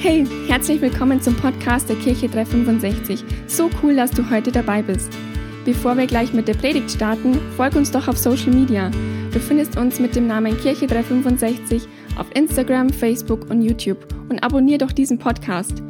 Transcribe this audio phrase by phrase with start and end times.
[0.00, 3.24] Hey, herzlich willkommen zum Podcast der Kirche 365.
[3.48, 5.10] So cool, dass du heute dabei bist.
[5.64, 8.92] Bevor wir gleich mit der Predigt starten, folg uns doch auf Social Media.
[9.32, 11.82] Du findest uns mit dem Namen Kirche 365
[12.16, 15.82] auf Instagram, Facebook und YouTube und abonnier doch diesen Podcast.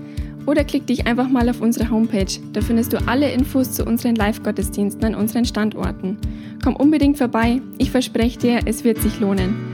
[0.47, 2.41] Oder klick dich einfach mal auf unsere Homepage.
[2.55, 6.17] Da findest du alle Infos zu unseren Live-Gottesdiensten an unseren Standorten.
[6.65, 7.61] Komm unbedingt vorbei.
[7.77, 9.68] Ich verspreche dir, es wird sich lohnen.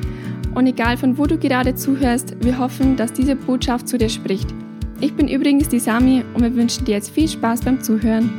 [0.54, 4.54] Und egal von wo du gerade zuhörst, wir hoffen, dass diese Botschaft zu dir spricht.
[5.00, 8.30] Ich bin übrigens die Sami und wir wünschen dir jetzt viel Spaß beim Zuhören.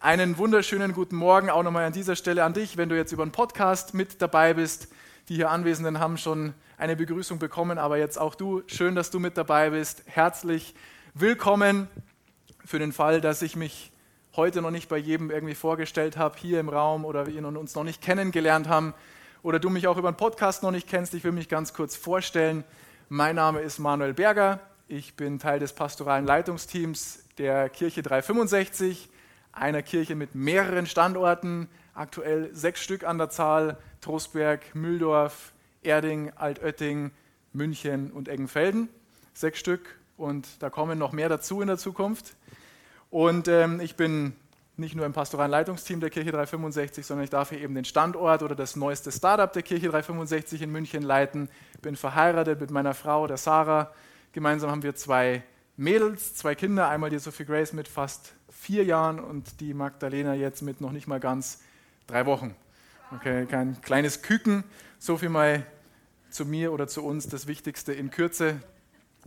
[0.00, 3.22] Einen wunderschönen guten Morgen auch nochmal an dieser Stelle an dich, wenn du jetzt über
[3.22, 4.88] einen Podcast mit dabei bist.
[5.30, 8.62] Die hier Anwesenden haben schon eine Begrüßung bekommen, aber jetzt auch du.
[8.66, 10.02] Schön, dass du mit dabei bist.
[10.04, 10.74] Herzlich
[11.14, 11.88] willkommen.
[12.66, 13.91] Für den Fall, dass ich mich
[14.34, 17.84] heute noch nicht bei jedem irgendwie vorgestellt habe, hier im Raum oder wir uns noch
[17.84, 18.94] nicht kennengelernt haben
[19.42, 21.96] oder du mich auch über einen Podcast noch nicht kennst, ich will mich ganz kurz
[21.96, 22.64] vorstellen.
[23.08, 24.60] Mein Name ist Manuel Berger.
[24.88, 29.10] Ich bin Teil des pastoralen Leitungsteams der Kirche 365,
[29.52, 35.52] einer Kirche mit mehreren Standorten, aktuell sechs Stück an der Zahl: Trostberg, Mühldorf,
[35.82, 37.10] Erding, Altötting,
[37.52, 38.88] München und Eggenfelden.
[39.34, 42.34] Sechs Stück und da kommen noch mehr dazu in der Zukunft.
[43.12, 44.32] Und ähm, ich bin
[44.78, 48.42] nicht nur im pastoralen Leitungsteam der Kirche 365, sondern ich darf hier eben den Standort
[48.42, 51.50] oder das neueste Startup der Kirche 365 in München leiten.
[51.82, 53.92] Bin verheiratet mit meiner Frau, der Sarah.
[54.32, 55.42] Gemeinsam haben wir zwei
[55.76, 56.88] Mädels, zwei Kinder.
[56.88, 61.06] Einmal die Sophie Grace mit fast vier Jahren und die Magdalena jetzt mit noch nicht
[61.06, 61.60] mal ganz
[62.06, 62.56] drei Wochen.
[63.14, 64.64] Okay, kein kleines Küken.
[64.98, 65.66] So viel mal
[66.30, 68.62] zu mir oder zu uns, das Wichtigste in Kürze.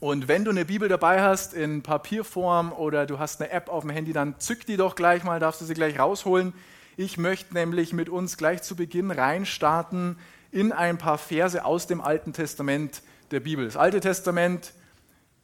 [0.02, 3.84] Und wenn du eine Bibel dabei hast in Papierform oder du hast eine App auf
[3.84, 6.54] dem Handy, dann zück die doch gleich mal, darfst du sie gleich rausholen.
[6.98, 10.18] Ich möchte nämlich mit uns gleich zu Beginn reinstarten
[10.52, 13.66] in ein paar Verse aus dem Alten Testament der Bibel.
[13.66, 14.74] Das Alte Testament,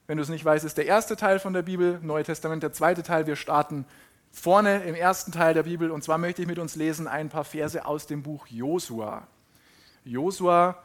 [0.08, 2.74] wenn du es nicht weißt, ist der erste Teil von der Bibel, Neue Testament der
[2.74, 3.28] zweite Teil.
[3.28, 3.86] Wir starten
[4.34, 7.46] vorne im ersten Teil der Bibel und zwar möchte ich mit uns lesen ein paar
[7.46, 9.28] Verse aus dem Buch Josua.
[10.04, 10.78] Josua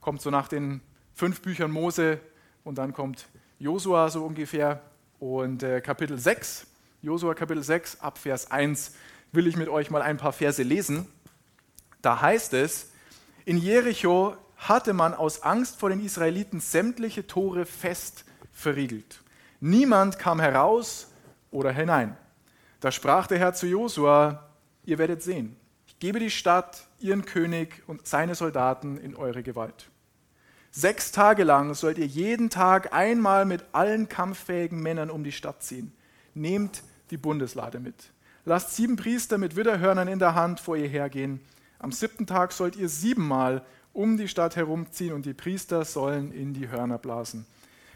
[0.00, 0.80] kommt so nach den
[1.14, 2.20] fünf Büchern Mose
[2.68, 4.82] und dann kommt Josua so ungefähr
[5.18, 6.66] und äh, Kapitel 6,
[7.00, 8.92] Josua Kapitel 6 ab Vers 1
[9.32, 11.06] will ich mit euch mal ein paar Verse lesen.
[12.02, 12.90] Da heißt es,
[13.46, 19.22] in Jericho hatte man aus Angst vor den Israeliten sämtliche Tore fest verriegelt.
[19.60, 21.10] Niemand kam heraus
[21.50, 22.18] oder hinein.
[22.80, 24.46] Da sprach der Herr zu Josua,
[24.84, 25.56] ihr werdet sehen,
[25.86, 29.88] ich gebe die Stadt, ihren König und seine Soldaten in eure Gewalt.
[30.70, 35.62] Sechs Tage lang sollt ihr jeden Tag einmal mit allen kampffähigen Männern um die Stadt
[35.62, 35.92] ziehen.
[36.34, 38.12] Nehmt die Bundeslade mit.
[38.44, 41.40] Lasst sieben Priester mit Widderhörnern in der Hand vor ihr hergehen.
[41.78, 46.54] Am siebten Tag sollt ihr siebenmal um die Stadt herumziehen und die Priester sollen in
[46.54, 47.46] die Hörner blasen.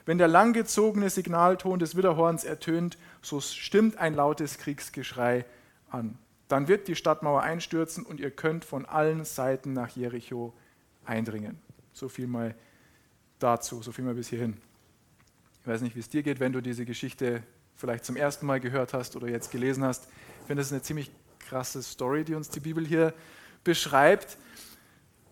[0.04, 5.44] Wenn der langgezogene Signalton des Widderhorns ertönt, so stimmt ein lautes Kriegsgeschrei
[5.90, 6.18] an.
[6.48, 10.52] Dann wird die Stadtmauer einstürzen und ihr könnt von allen Seiten nach Jericho
[11.04, 11.60] eindringen.
[11.92, 12.54] So viel mal
[13.38, 14.56] dazu, so viel mal bis hierhin.
[15.60, 17.42] Ich weiß nicht, wie es dir geht, wenn du diese Geschichte
[17.76, 20.08] vielleicht zum ersten Mal gehört hast oder jetzt gelesen hast.
[20.40, 23.14] Ich finde, das ist eine ziemlich krasse Story, die uns die Bibel hier
[23.64, 24.38] beschreibt.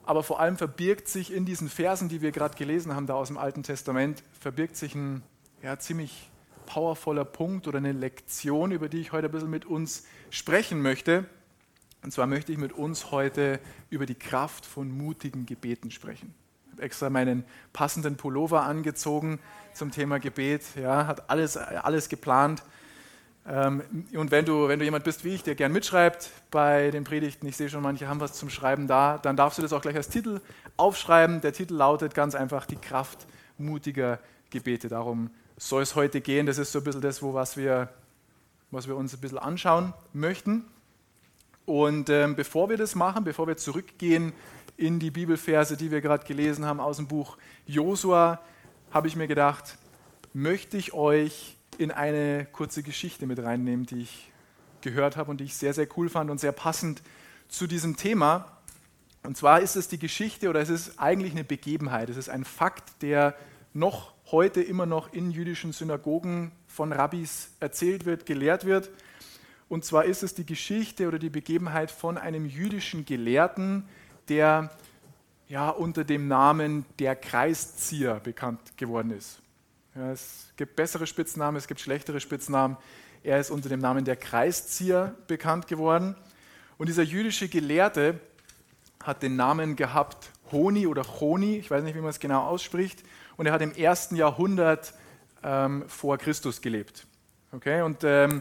[0.04, 3.28] Aber vor allem verbirgt sich in diesen Versen, die wir gerade gelesen haben, da aus
[3.28, 5.22] dem Alten Testament, verbirgt sich ein
[5.62, 6.30] ja, ziemlich
[6.66, 11.24] powervoller Punkt oder eine Lektion, über die ich heute ein bisschen mit uns sprechen möchte.
[12.02, 13.60] Und zwar möchte ich mit uns heute
[13.90, 16.34] über die Kraft von mutigen Gebeten sprechen
[16.80, 19.38] extra meinen passenden Pullover angezogen
[19.74, 20.62] zum Thema Gebet.
[20.76, 22.62] Ja, hat alles, alles geplant.
[23.46, 23.82] Ähm,
[24.14, 27.46] und wenn du, wenn du jemand bist wie ich, der gern mitschreibt bei den Predigten,
[27.46, 29.96] ich sehe schon, manche haben was zum Schreiben da, dann darfst du das auch gleich
[29.96, 30.40] als Titel
[30.76, 31.40] aufschreiben.
[31.40, 33.26] Der Titel lautet ganz einfach die Kraft
[33.58, 34.18] mutiger
[34.50, 34.88] Gebete.
[34.88, 36.46] Darum soll es heute gehen.
[36.46, 37.88] Das ist so ein bisschen das, wo, was, wir,
[38.70, 40.64] was wir uns ein bisschen anschauen möchten.
[41.66, 44.32] Und ähm, bevor wir das machen, bevor wir zurückgehen
[44.80, 47.36] in die Bibelverse, die wir gerade gelesen haben aus dem Buch
[47.66, 48.40] Josua,
[48.90, 49.76] habe ich mir gedacht,
[50.32, 54.32] möchte ich euch in eine kurze Geschichte mit reinnehmen, die ich
[54.80, 57.02] gehört habe und die ich sehr, sehr cool fand und sehr passend
[57.48, 58.56] zu diesem Thema.
[59.22, 62.44] Und zwar ist es die Geschichte oder es ist eigentlich eine Begebenheit, es ist ein
[62.44, 63.36] Fakt, der
[63.74, 68.90] noch heute immer noch in jüdischen Synagogen von Rabbis erzählt wird, gelehrt wird.
[69.68, 73.84] Und zwar ist es die Geschichte oder die Begebenheit von einem jüdischen Gelehrten,
[74.30, 74.70] der
[75.48, 79.42] ja, unter dem Namen der Kreiszieher bekannt geworden ist.
[79.96, 82.76] Ja, es gibt bessere Spitznamen, es gibt schlechtere Spitznamen.
[83.24, 86.14] Er ist unter dem Namen der Kreiszieher bekannt geworden.
[86.78, 88.20] Und dieser jüdische Gelehrte
[89.02, 93.02] hat den Namen gehabt Honi oder Choni, ich weiß nicht, wie man es genau ausspricht,
[93.36, 94.94] und er hat im ersten Jahrhundert
[95.42, 97.06] ähm, vor Christus gelebt.
[97.52, 97.82] Okay?
[97.82, 98.40] Und ähm,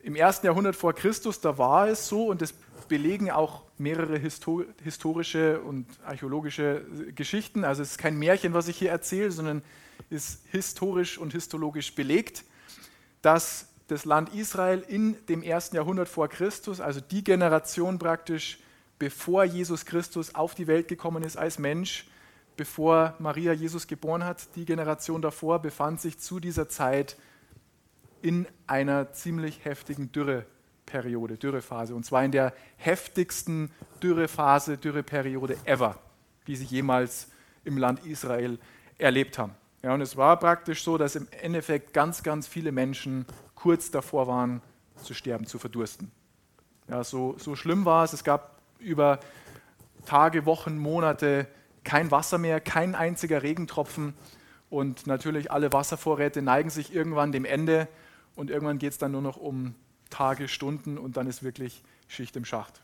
[0.00, 2.54] im ersten Jahrhundert vor Christus, da war es so, und das
[2.88, 6.84] belegen auch mehrere historische und archäologische
[7.14, 7.64] Geschichten.
[7.64, 9.62] Also es ist kein Märchen, was ich hier erzähle, sondern
[10.10, 12.44] ist historisch und histologisch belegt,
[13.22, 18.58] dass das Land Israel in dem ersten Jahrhundert vor Christus, also die Generation praktisch,
[18.98, 22.06] bevor Jesus Christus auf die Welt gekommen ist als Mensch,
[22.56, 27.16] bevor Maria Jesus geboren hat, die Generation davor befand sich zu dieser Zeit
[28.20, 30.12] in einer ziemlich heftigen
[30.88, 31.94] Dürreperiode, Dürrephase.
[31.94, 33.70] Und zwar in der heftigsten
[34.02, 35.98] Dürrephase, Dürreperiode ever,
[36.46, 37.28] die sie jemals
[37.64, 38.58] im Land Israel
[38.96, 39.54] erlebt haben.
[39.82, 44.26] Ja, und es war praktisch so, dass im Endeffekt ganz, ganz viele Menschen kurz davor
[44.26, 44.60] waren,
[45.02, 46.10] zu sterben, zu verdursten.
[46.88, 48.12] Ja, so, so schlimm war es.
[48.12, 49.20] Es gab über
[50.06, 51.46] Tage, Wochen, Monate
[51.84, 54.14] kein Wasser mehr, kein einziger Regentropfen.
[54.70, 57.88] Und natürlich alle Wasservorräte neigen sich irgendwann dem Ende.
[58.34, 59.74] Und irgendwann geht es dann nur noch um
[60.10, 62.80] Tage, Stunden und dann ist wirklich Schicht im Schacht.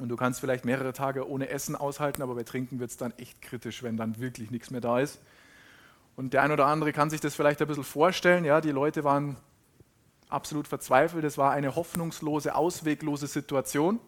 [0.00, 3.12] Und du kannst vielleicht mehrere Tage ohne Essen aushalten, aber bei Trinken wird es dann
[3.18, 5.18] echt kritisch, wenn dann wirklich nichts mehr da ist.
[6.16, 8.44] Und der ein oder andere kann sich das vielleicht ein bisschen vorstellen.
[8.44, 9.36] Ja, die Leute waren
[10.28, 11.24] absolut verzweifelt.
[11.24, 14.00] Es war eine hoffnungslose, ausweglose Situation,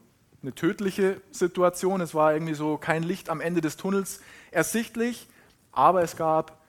[0.43, 2.01] eine tödliche Situation.
[2.01, 4.21] Es war irgendwie so kein Licht am Ende des Tunnels
[4.51, 5.29] ersichtlich.
[5.73, 6.61] Aber es gab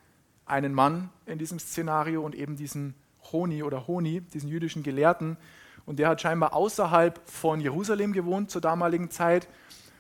[0.46, 2.94] einen Mann in diesem Szenario und eben diesen
[3.32, 5.38] Honi oder Honi, diesen jüdischen Gelehrten.
[5.86, 9.48] Und der hat scheinbar außerhalb von Jerusalem gewohnt zur damaligen Zeit.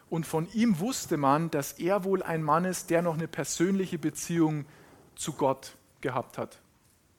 [0.09, 3.97] Und von ihm wusste man, dass er wohl ein Mann ist, der noch eine persönliche
[3.97, 4.65] Beziehung
[5.15, 6.59] zu Gott gehabt hat,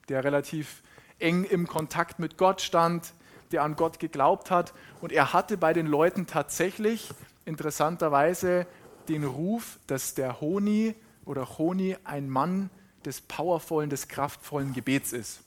[0.09, 0.83] der relativ
[1.19, 3.15] eng im Kontakt mit Gott stand,
[3.53, 4.75] der an Gott geglaubt hat.
[5.01, 7.11] Und er hatte bei den Leuten tatsächlich
[7.45, 8.67] interessanterweise
[9.09, 10.95] den Ruf, dass der Honi
[11.25, 12.71] oder Honi ein Mann
[13.05, 15.43] des powervollen, des kraftvollen Gebets ist.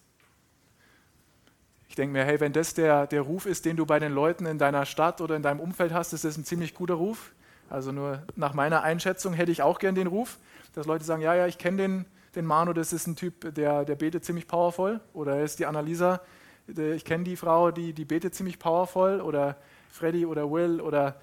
[1.88, 4.46] Ich denke mir, hey, wenn das der, der Ruf ist, den du bei den Leuten
[4.46, 7.32] in deiner Stadt oder in deinem Umfeld hast, ist das ein ziemlich guter Ruf.
[7.70, 10.38] Also nur nach meiner Einschätzung hätte ich auch gern den Ruf,
[10.74, 12.06] dass Leute sagen, ja, ja, ich kenne den,
[12.36, 15.00] den Manu, das ist ein Typ, der, der betet ziemlich powervoll.
[15.14, 16.22] Oder ist die Annalisa,
[16.68, 19.22] ich kenne die Frau, die, die betet ziemlich powervoll.
[19.22, 19.56] Oder
[19.90, 21.20] Freddy oder Will oder,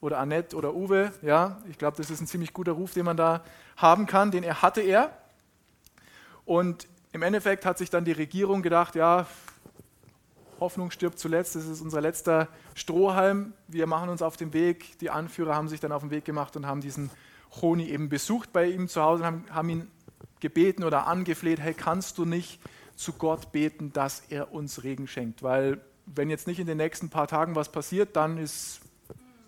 [0.00, 1.12] oder Annette oder Uwe.
[1.22, 3.42] Ja, ich glaube, das ist ein ziemlich guter Ruf, den man da
[3.76, 4.30] haben kann.
[4.30, 5.12] Den er hatte er.
[6.44, 9.26] Und im Endeffekt hat sich dann die Regierung gedacht, ja,
[10.60, 13.52] Hoffnung stirbt zuletzt, das ist unser letzter Strohhalm.
[13.68, 14.98] Wir machen uns auf den Weg.
[14.98, 17.10] Die Anführer haben sich dann auf den Weg gemacht und haben diesen
[17.50, 19.90] Choni eben besucht bei ihm zu Hause und haben, haben ihn
[20.40, 22.60] gebeten oder angefleht, hey, kannst du nicht
[22.96, 25.42] zu Gott beten, dass er uns Regen schenkt?
[25.42, 28.80] Weil wenn jetzt nicht in den nächsten paar Tagen was passiert, dann ist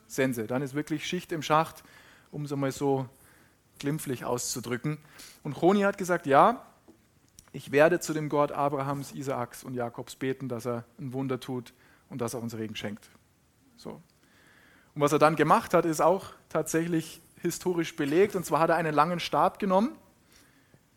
[0.07, 1.83] Sense, dann ist wirklich Schicht im Schacht,
[2.31, 3.09] um es mal so
[3.79, 4.99] glimpflich auszudrücken.
[5.43, 6.65] Und Choni hat gesagt, ja,
[7.53, 11.73] ich werde zu dem Gott Abrahams, Isaaks und Jakobs beten, dass er ein Wunder tut
[12.09, 13.11] und dass er uns Regen schenkt.
[13.77, 14.01] So.
[14.95, 18.37] Und was er dann gemacht hat, ist auch tatsächlich historisch belegt.
[18.37, 19.97] Und zwar hat er einen langen Stab genommen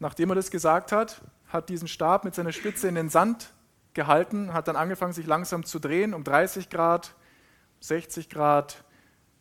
[0.03, 3.53] nachdem er das gesagt hat, hat diesen Stab mit seiner Spitze in den Sand
[3.93, 7.15] gehalten, hat dann angefangen, sich langsam zu drehen um 30 Grad,
[7.79, 8.83] 60 Grad,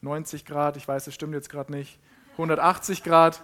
[0.02, 1.98] 90 Grad, ich weiß, das stimmt jetzt gerade nicht,
[2.32, 3.42] 180 Grad.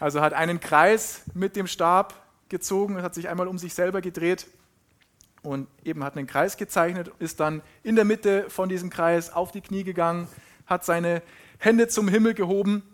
[0.00, 2.14] Also hat einen Kreis mit dem Stab
[2.54, 4.46] gezogen, hat sich einmal um sich selber gedreht
[5.42, 9.50] und eben hat einen Kreis gezeichnet, ist dann in der Mitte von diesem Kreis auf
[9.50, 10.28] die Knie gegangen,
[10.66, 11.20] hat seine
[11.58, 12.84] Hände zum Himmel gehoben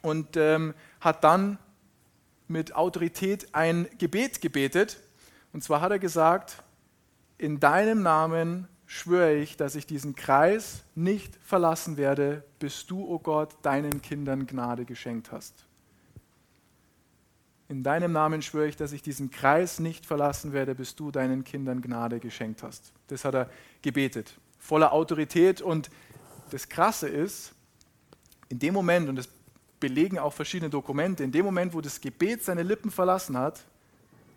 [0.00, 1.58] und ähm, hat dann
[2.48, 4.98] mit Autorität ein Gebet gebetet.
[5.52, 6.62] Und zwar hat er gesagt,
[7.36, 13.16] in deinem Namen schwöre ich, dass ich diesen Kreis nicht verlassen werde, bis du, o
[13.16, 15.67] oh Gott, deinen Kindern Gnade geschenkt hast.
[17.68, 21.44] In deinem Namen schwöre ich, dass ich diesen Kreis nicht verlassen werde, bis du deinen
[21.44, 22.92] Kindern Gnade geschenkt hast.
[23.08, 23.50] Das hat er
[23.82, 25.60] gebetet, voller Autorität.
[25.60, 25.90] Und
[26.50, 27.52] das Krasse ist,
[28.48, 29.28] in dem Moment, und das
[29.80, 33.64] belegen auch verschiedene Dokumente, in dem Moment, wo das Gebet seine Lippen verlassen hat,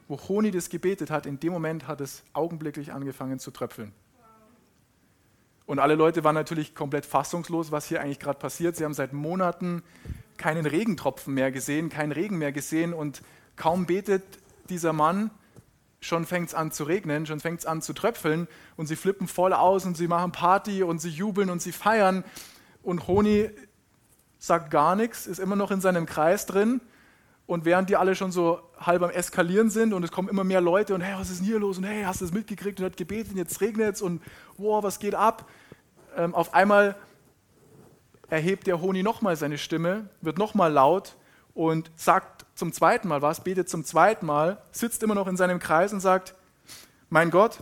[0.09, 3.93] wo Honi das gebetet hat, in dem Moment hat es augenblicklich angefangen zu tröpfeln.
[5.65, 8.75] Und alle Leute waren natürlich komplett fassungslos, was hier eigentlich gerade passiert.
[8.75, 9.83] Sie haben seit Monaten
[10.41, 13.21] keinen Regentropfen mehr gesehen, keinen Regen mehr gesehen und
[13.55, 14.23] kaum betet
[14.69, 15.29] dieser Mann,
[15.99, 19.27] schon fängt es an zu regnen, schon fängt es an zu tröpfeln und sie flippen
[19.27, 22.23] voll aus und sie machen Party und sie jubeln und sie feiern.
[22.81, 23.51] Und Honi
[24.39, 26.81] sagt gar nichts, ist immer noch in seinem Kreis drin.
[27.45, 30.61] Und während die alle schon so halb am Eskalieren sind und es kommen immer mehr
[30.61, 31.77] Leute und hey, was ist denn hier los?
[31.77, 34.23] Und hey, hast du es mitgekriegt und hat gebetet und jetzt regnet es und
[34.57, 35.47] wow, was geht ab?
[36.17, 36.95] Ähm, auf einmal
[38.31, 41.17] erhebt der Honi nochmal seine Stimme, wird nochmal laut
[41.53, 45.59] und sagt zum zweiten Mal was, betet zum zweiten Mal, sitzt immer noch in seinem
[45.59, 46.33] Kreis und sagt,
[47.09, 47.61] mein Gott,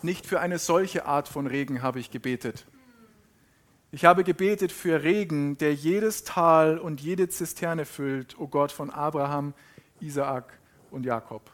[0.00, 2.66] nicht für eine solche Art von Regen habe ich gebetet.
[3.92, 8.88] Ich habe gebetet für Regen, der jedes Tal und jede Zisterne füllt, o Gott von
[8.88, 9.52] Abraham,
[10.00, 10.58] Isaak
[10.90, 11.50] und Jakob.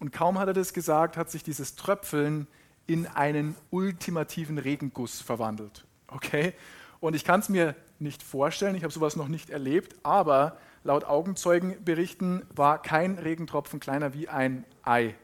[0.00, 2.48] Und kaum hat er das gesagt, hat sich dieses Tröpfeln
[2.88, 5.85] in einen ultimativen Regenguss verwandelt.
[6.08, 6.54] Okay?
[7.00, 11.04] Und ich kann es mir nicht vorstellen, ich habe sowas noch nicht erlebt, aber laut
[11.04, 15.14] Augenzeugenberichten war kein Regentropfen kleiner wie ein Ei.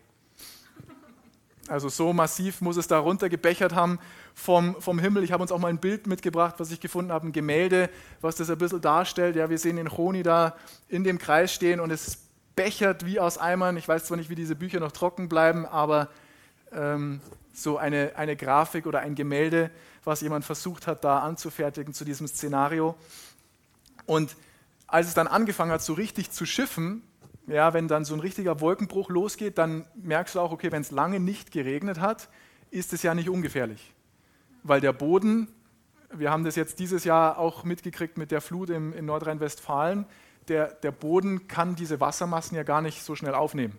[1.68, 3.98] Also so massiv muss es da runtergebechert haben
[4.34, 5.22] vom, vom Himmel.
[5.22, 7.88] Ich habe uns auch mal ein Bild mitgebracht, was ich gefunden habe, ein Gemälde,
[8.20, 9.36] was das ein bisschen darstellt.
[9.36, 10.56] Ja, wir sehen den Choni da
[10.88, 12.18] in dem Kreis stehen und es
[12.56, 13.76] bechert wie aus Eimern.
[13.76, 16.08] Ich weiß zwar nicht, wie diese Bücher noch trocken bleiben, aber
[16.72, 17.20] ähm,
[17.52, 19.70] so eine, eine Grafik oder ein Gemälde,
[20.04, 22.96] was jemand versucht hat, da anzufertigen zu diesem Szenario.
[24.06, 24.36] Und
[24.86, 27.02] als es dann angefangen hat, so richtig zu schiffen,
[27.46, 30.90] ja, wenn dann so ein richtiger Wolkenbruch losgeht, dann merkst du auch, okay, wenn es
[30.90, 32.28] lange nicht geregnet hat,
[32.70, 33.92] ist es ja nicht ungefährlich.
[34.62, 35.48] Weil der Boden,
[36.12, 40.06] wir haben das jetzt dieses Jahr auch mitgekriegt mit der Flut im, in Nordrhein-Westfalen,
[40.48, 43.76] der, der Boden kann diese Wassermassen ja gar nicht so schnell aufnehmen.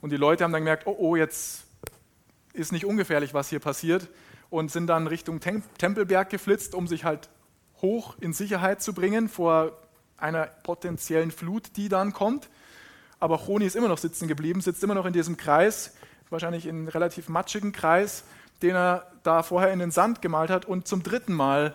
[0.00, 1.64] Und die Leute haben dann gemerkt, oh, oh, jetzt
[2.52, 4.08] ist nicht ungefährlich, was hier passiert,
[4.52, 7.30] und sind dann Richtung Tempelberg geflitzt, um sich halt
[7.80, 9.72] hoch in Sicherheit zu bringen vor
[10.18, 12.50] einer potenziellen Flut, die dann kommt.
[13.18, 15.94] Aber Choni ist immer noch sitzen geblieben, sitzt immer noch in diesem Kreis,
[16.28, 18.24] wahrscheinlich in einem relativ matschigen Kreis,
[18.60, 20.66] den er da vorher in den Sand gemalt hat.
[20.66, 21.74] Und zum dritten Mal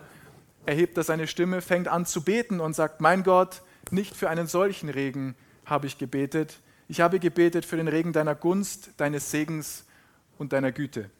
[0.64, 4.46] erhebt er seine Stimme, fängt an zu beten und sagt, mein Gott, nicht für einen
[4.46, 5.34] solchen Regen
[5.66, 6.60] habe ich gebetet.
[6.86, 9.84] Ich habe gebetet für den Regen deiner Gunst, deines Segens
[10.38, 11.10] und deiner Güte.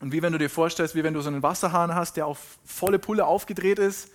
[0.00, 2.58] Und wie wenn du dir vorstellst, wie wenn du so einen Wasserhahn hast, der auf
[2.64, 4.10] volle Pulle aufgedreht ist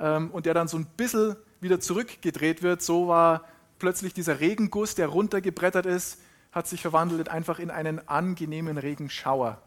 [0.00, 3.44] ähm, und der dann so ein bisschen wieder zurückgedreht wird, so war
[3.78, 6.20] plötzlich dieser Regenguss, der runtergebrettert ist,
[6.52, 9.60] hat sich verwandelt einfach in einen angenehmen Regenschauer.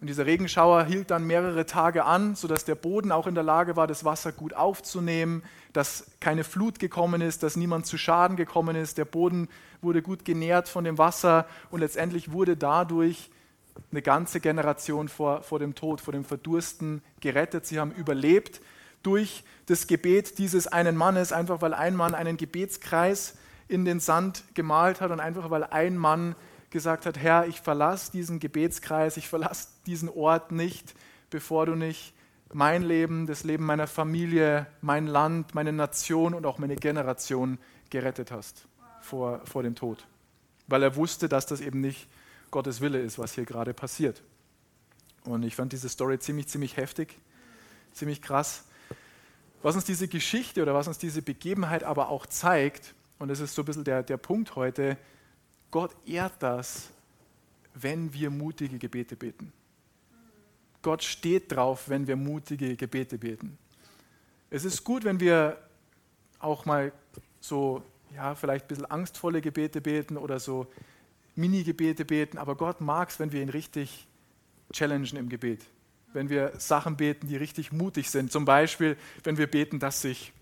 [0.00, 3.74] Und dieser Regenschauer hielt dann mehrere Tage an, sodass der Boden auch in der Lage
[3.74, 5.42] war, das Wasser gut aufzunehmen,
[5.72, 8.96] dass keine Flut gekommen ist, dass niemand zu Schaden gekommen ist.
[8.96, 9.48] Der Boden
[9.82, 13.28] wurde gut genährt von dem Wasser und letztendlich wurde dadurch
[13.90, 17.66] eine ganze Generation vor, vor dem Tod, vor dem Verdursten gerettet.
[17.66, 18.60] Sie haben überlebt
[19.02, 23.36] durch das Gebet dieses einen Mannes, einfach weil ein Mann einen Gebetskreis
[23.68, 26.34] in den Sand gemalt hat und einfach weil ein Mann
[26.70, 30.94] gesagt hat, Herr, ich verlasse diesen Gebetskreis, ich verlasse diesen Ort nicht,
[31.30, 32.14] bevor du nicht
[32.52, 37.58] mein Leben, das Leben meiner Familie, mein Land, meine Nation und auch meine Generation
[37.90, 38.66] gerettet hast
[39.00, 40.06] vor, vor dem Tod.
[40.66, 42.08] Weil er wusste, dass das eben nicht
[42.50, 44.22] Gottes Wille ist, was hier gerade passiert.
[45.24, 47.18] Und ich fand diese Story ziemlich, ziemlich heftig,
[47.92, 48.64] ziemlich krass.
[49.62, 53.54] Was uns diese Geschichte oder was uns diese Begebenheit aber auch zeigt, und das ist
[53.54, 54.96] so ein bisschen der, der Punkt heute,
[55.70, 56.90] Gott ehrt das,
[57.74, 59.52] wenn wir mutige Gebete beten.
[60.82, 63.58] Gott steht drauf, wenn wir mutige Gebete beten.
[64.50, 65.58] Es ist gut, wenn wir
[66.38, 66.92] auch mal
[67.40, 67.82] so,
[68.14, 70.66] ja, vielleicht ein bisschen angstvolle Gebete beten oder so
[71.38, 74.08] Mini-Gebete beten, aber Gott mag es, wenn wir ihn richtig
[74.72, 75.64] challengen im Gebet.
[76.12, 78.32] Wenn wir Sachen beten, die richtig mutig sind.
[78.32, 80.32] Zum Beispiel, wenn wir beten, dass sich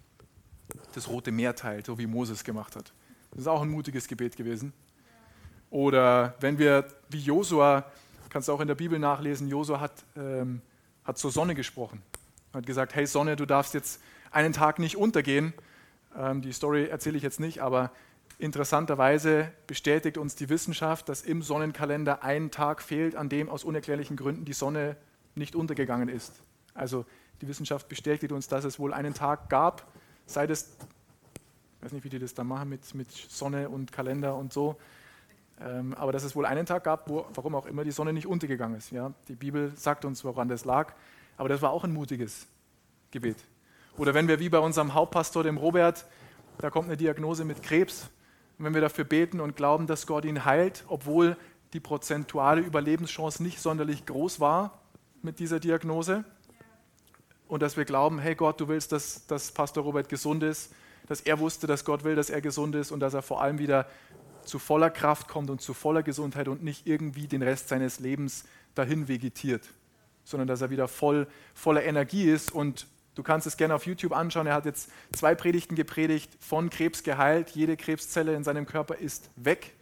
[0.95, 2.93] das Rote Meer teilt, so wie Moses gemacht hat.
[3.31, 4.73] Das ist auch ein mutiges Gebet gewesen.
[5.71, 7.85] Oder wenn wir, wie Josua,
[8.31, 10.63] kannst du auch in der Bibel nachlesen, Josua hat, ähm,
[11.05, 12.03] hat zur Sonne gesprochen.
[12.53, 14.01] Er hat gesagt, hey Sonne, du darfst jetzt
[14.31, 15.53] einen Tag nicht untergehen.
[16.17, 17.91] Ähm, die Story erzähle ich jetzt nicht, aber
[18.39, 24.17] Interessanterweise bestätigt uns die Wissenschaft, dass im Sonnenkalender ein Tag fehlt, an dem aus unerklärlichen
[24.17, 24.97] Gründen die Sonne
[25.35, 26.43] nicht untergegangen ist.
[26.75, 27.07] Also
[27.41, 29.87] die Wissenschaft bestätigt uns, dass es wohl einen Tag gab,
[30.27, 30.77] seit es,
[31.79, 34.77] ich weiß nicht, wie die das da machen mit, mit Sonne und Kalender und so,
[35.59, 38.27] ähm, aber dass es wohl einen Tag gab, wo, warum auch immer, die Sonne nicht
[38.27, 38.91] untergegangen ist.
[38.91, 39.15] Ja?
[39.29, 40.93] Die Bibel sagt uns, woran das lag,
[41.39, 42.47] aber das war auch ein mutiges
[43.11, 43.39] Gebet.
[43.97, 46.05] Oder wenn wir wie bei unserem Hauptpastor, dem Robert,
[46.59, 48.11] da kommt eine Diagnose mit Krebs,
[48.59, 51.37] wenn wir dafür beten und glauben, dass Gott ihn heilt, obwohl
[51.73, 54.79] die prozentuale Überlebenschance nicht sonderlich groß war
[55.23, 56.25] mit dieser Diagnose,
[57.49, 60.73] und dass wir glauben, hey Gott, du willst, dass, dass Pastor Robert gesund ist,
[61.07, 63.59] dass er wusste, dass Gott will, dass er gesund ist und dass er vor allem
[63.59, 63.87] wieder
[64.45, 68.45] zu voller Kraft kommt und zu voller Gesundheit und nicht irgendwie den Rest seines Lebens
[68.75, 69.63] dahin vegetiert,
[70.25, 72.87] sondern dass er wieder voll, voller Energie ist und
[73.17, 74.47] Du kannst es gerne auf YouTube anschauen.
[74.47, 77.51] Er hat jetzt zwei Predigten gepredigt, von Krebs geheilt.
[77.51, 79.73] Jede Krebszelle in seinem Körper ist weg.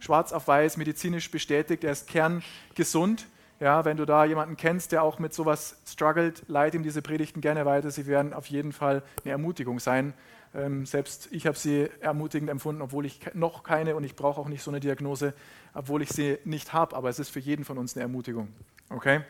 [0.00, 1.84] Schwarz auf weiß, medizinisch bestätigt.
[1.84, 3.26] Er ist kerngesund.
[3.60, 7.42] Ja, wenn du da jemanden kennst, der auch mit sowas struggelt, leite ihm diese Predigten
[7.42, 7.90] gerne weiter.
[7.90, 10.14] Sie werden auf jeden Fall eine Ermutigung sein.
[10.54, 14.48] Ähm, selbst ich habe sie ermutigend empfunden, obwohl ich noch keine und ich brauche auch
[14.48, 15.34] nicht so eine Diagnose,
[15.74, 16.96] obwohl ich sie nicht habe.
[16.96, 18.48] Aber es ist für jeden von uns eine Ermutigung.
[18.88, 19.20] Okay?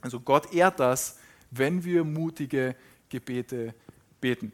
[0.00, 1.18] Also Gott ehrt das,
[1.56, 2.76] wenn wir mutige
[3.08, 3.74] Gebete
[4.20, 4.52] beten.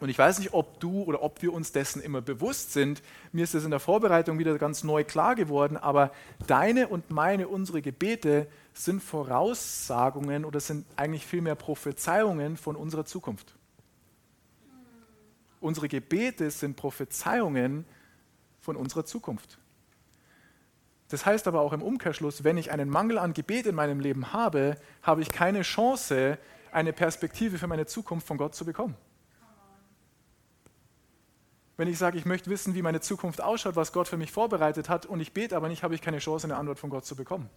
[0.00, 3.02] Und ich weiß nicht, ob du oder ob wir uns dessen immer bewusst sind.
[3.32, 6.10] Mir ist das in der Vorbereitung wieder ganz neu klar geworden, aber
[6.46, 13.54] deine und meine, unsere Gebete sind Voraussagungen oder sind eigentlich vielmehr Prophezeiungen von unserer Zukunft.
[15.60, 17.84] Unsere Gebete sind Prophezeiungen
[18.62, 19.59] von unserer Zukunft.
[21.10, 24.32] Das heißt aber auch im Umkehrschluss, wenn ich einen Mangel an Gebet in meinem Leben
[24.32, 26.38] habe, habe ich keine Chance,
[26.70, 28.94] eine Perspektive für meine Zukunft von Gott zu bekommen.
[31.76, 34.88] Wenn ich sage, ich möchte wissen, wie meine Zukunft ausschaut, was Gott für mich vorbereitet
[34.88, 37.16] hat und ich bete aber nicht, habe ich keine Chance, eine Antwort von Gott zu
[37.16, 37.50] bekommen.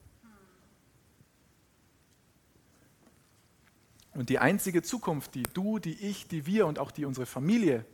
[4.16, 7.86] Und die einzige Zukunft, die du, die ich, die wir und auch die unsere Familie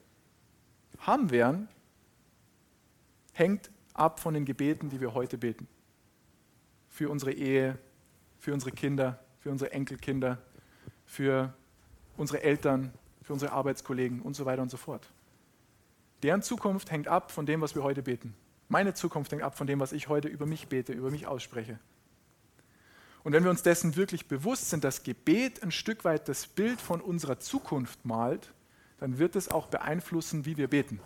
[0.99, 1.67] haben werden,
[3.33, 5.68] hängt ab von den Gebeten, die wir heute beten.
[6.88, 7.77] Für unsere Ehe,
[8.39, 10.39] für unsere Kinder, für unsere Enkelkinder,
[11.06, 11.53] für
[12.18, 15.10] unsere Eltern, für unsere Arbeitskollegen und so weiter und so fort.
[16.24, 18.36] Deren Zukunft hängt ab von dem, was wir heute beten.
[18.68, 21.79] Meine Zukunft hängt ab von dem, was ich heute über mich bete, über mich ausspreche.
[23.24, 26.79] Und wenn wir uns dessen wirklich bewusst sind, dass Gebet ein Stück weit das Bild
[26.79, 28.53] von unserer Zukunft malt,
[29.00, 31.00] dann wird es auch beeinflussen, wie wir beten.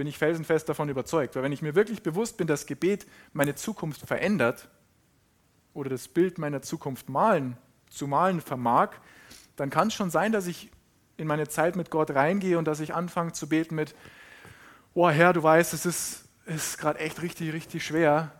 [0.00, 1.36] Bin ich felsenfest davon überzeugt.
[1.36, 4.70] Weil wenn ich mir wirklich bewusst bin, dass Gebet meine Zukunft verändert
[5.74, 7.58] oder das Bild meiner Zukunft malen,
[7.90, 8.92] zu malen vermag,
[9.56, 10.70] dann kann es schon sein, dass ich
[11.18, 13.94] in meine Zeit mit Gott reingehe und dass ich anfange zu beten mit,
[14.94, 18.32] oh Herr, du weißt, es ist, ist gerade echt richtig, richtig schwer.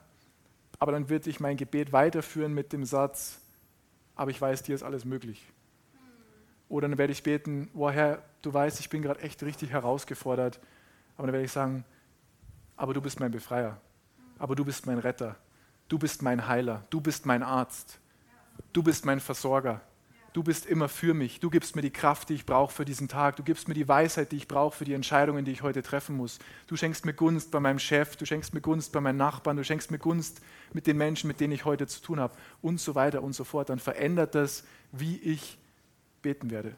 [0.78, 3.38] Aber dann wird ich mein Gebet weiterführen mit dem Satz,
[4.14, 5.44] aber ich weiß, dir ist alles möglich.
[6.70, 10.58] Oder dann werde ich beten, oh Herr, du weißt, ich bin gerade echt richtig herausgefordert.
[11.20, 11.84] Aber dann werde ich sagen,
[12.78, 13.78] aber du bist mein Befreier.
[14.38, 15.36] Aber du bist mein Retter.
[15.86, 16.86] Du bist mein Heiler.
[16.88, 18.00] Du bist mein Arzt.
[18.72, 19.82] Du bist mein Versorger.
[20.32, 21.38] Du bist immer für mich.
[21.38, 23.36] Du gibst mir die Kraft, die ich brauche für diesen Tag.
[23.36, 26.16] Du gibst mir die Weisheit, die ich brauche für die Entscheidungen, die ich heute treffen
[26.16, 26.38] muss.
[26.68, 28.16] Du schenkst mir Gunst bei meinem Chef.
[28.16, 29.58] Du schenkst mir Gunst bei meinen Nachbarn.
[29.58, 30.40] Du schenkst mir Gunst
[30.72, 32.32] mit den Menschen, mit denen ich heute zu tun habe.
[32.62, 33.68] Und so weiter und so fort.
[33.68, 35.58] Dann verändert das, wie ich
[36.22, 36.76] beten werde.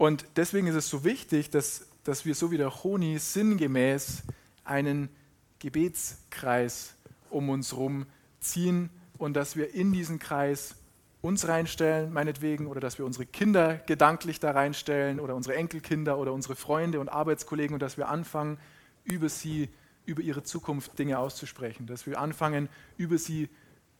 [0.00, 4.22] Und deswegen ist es so wichtig, dass, dass wir so wie der Honi sinngemäß
[4.64, 5.10] einen
[5.58, 6.94] Gebetskreis
[7.28, 8.06] um uns herum
[8.40, 10.74] ziehen und dass wir in diesen Kreis
[11.20, 16.32] uns reinstellen, meinetwegen, oder dass wir unsere Kinder gedanklich da reinstellen oder unsere Enkelkinder oder
[16.32, 18.56] unsere Freunde und Arbeitskollegen und dass wir anfangen,
[19.04, 19.68] über sie,
[20.06, 23.50] über ihre Zukunft Dinge auszusprechen, dass wir anfangen, über sie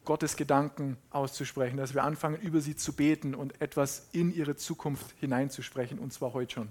[0.04, 5.14] Gottes Gedanken auszusprechen, dass wir anfangen, über sie zu beten und etwas in ihre Zukunft
[5.20, 6.68] hineinzusprechen, und zwar heute schon.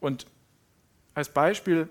[0.00, 0.26] Und
[1.14, 1.88] als Beispiel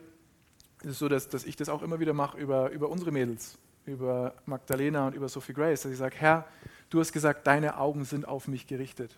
[0.82, 3.58] ist es so, dass, dass ich das auch immer wieder mache über, über unsere Mädels
[3.90, 6.46] über Magdalena und über Sophie Grace, dass ich sage, Herr,
[6.90, 9.18] du hast gesagt, deine Augen sind auf mich gerichtet.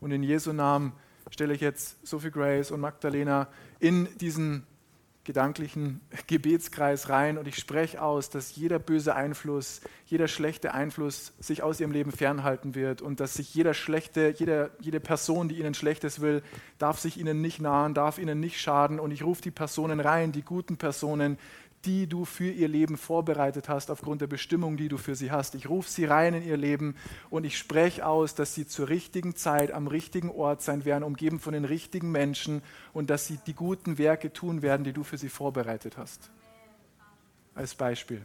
[0.00, 0.92] Und in Jesu Namen
[1.30, 4.66] stelle ich jetzt Sophie Grace und Magdalena in diesen
[5.26, 11.62] gedanklichen Gebetskreis rein und ich spreche aus, dass jeder böse Einfluss, jeder schlechte Einfluss sich
[11.62, 15.74] aus ihrem Leben fernhalten wird und dass sich jeder schlechte, jeder, jede Person, die ihnen
[15.74, 16.42] Schlechtes will,
[16.78, 20.32] darf sich ihnen nicht nahen, darf ihnen nicht schaden und ich rufe die Personen rein,
[20.32, 21.38] die guten Personen,
[21.84, 25.54] die du für ihr Leben vorbereitet hast, aufgrund der Bestimmung, die du für sie hast.
[25.54, 26.96] Ich rufe sie rein in ihr Leben
[27.30, 31.38] und ich spreche aus, dass sie zur richtigen Zeit am richtigen Ort sein werden, umgeben
[31.38, 32.62] von den richtigen Menschen
[32.92, 36.30] und dass sie die guten Werke tun werden, die du für sie vorbereitet hast.
[37.54, 38.22] Als Beispiel.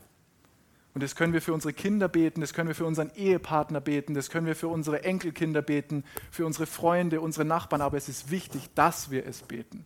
[0.93, 4.13] Und das können wir für unsere Kinder beten, das können wir für unseren Ehepartner beten,
[4.13, 7.81] das können wir für unsere Enkelkinder beten, für unsere Freunde, unsere Nachbarn.
[7.81, 9.85] Aber es ist wichtig, dass wir es beten.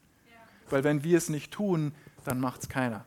[0.70, 1.92] Weil wenn wir es nicht tun,
[2.24, 3.06] dann macht es keiner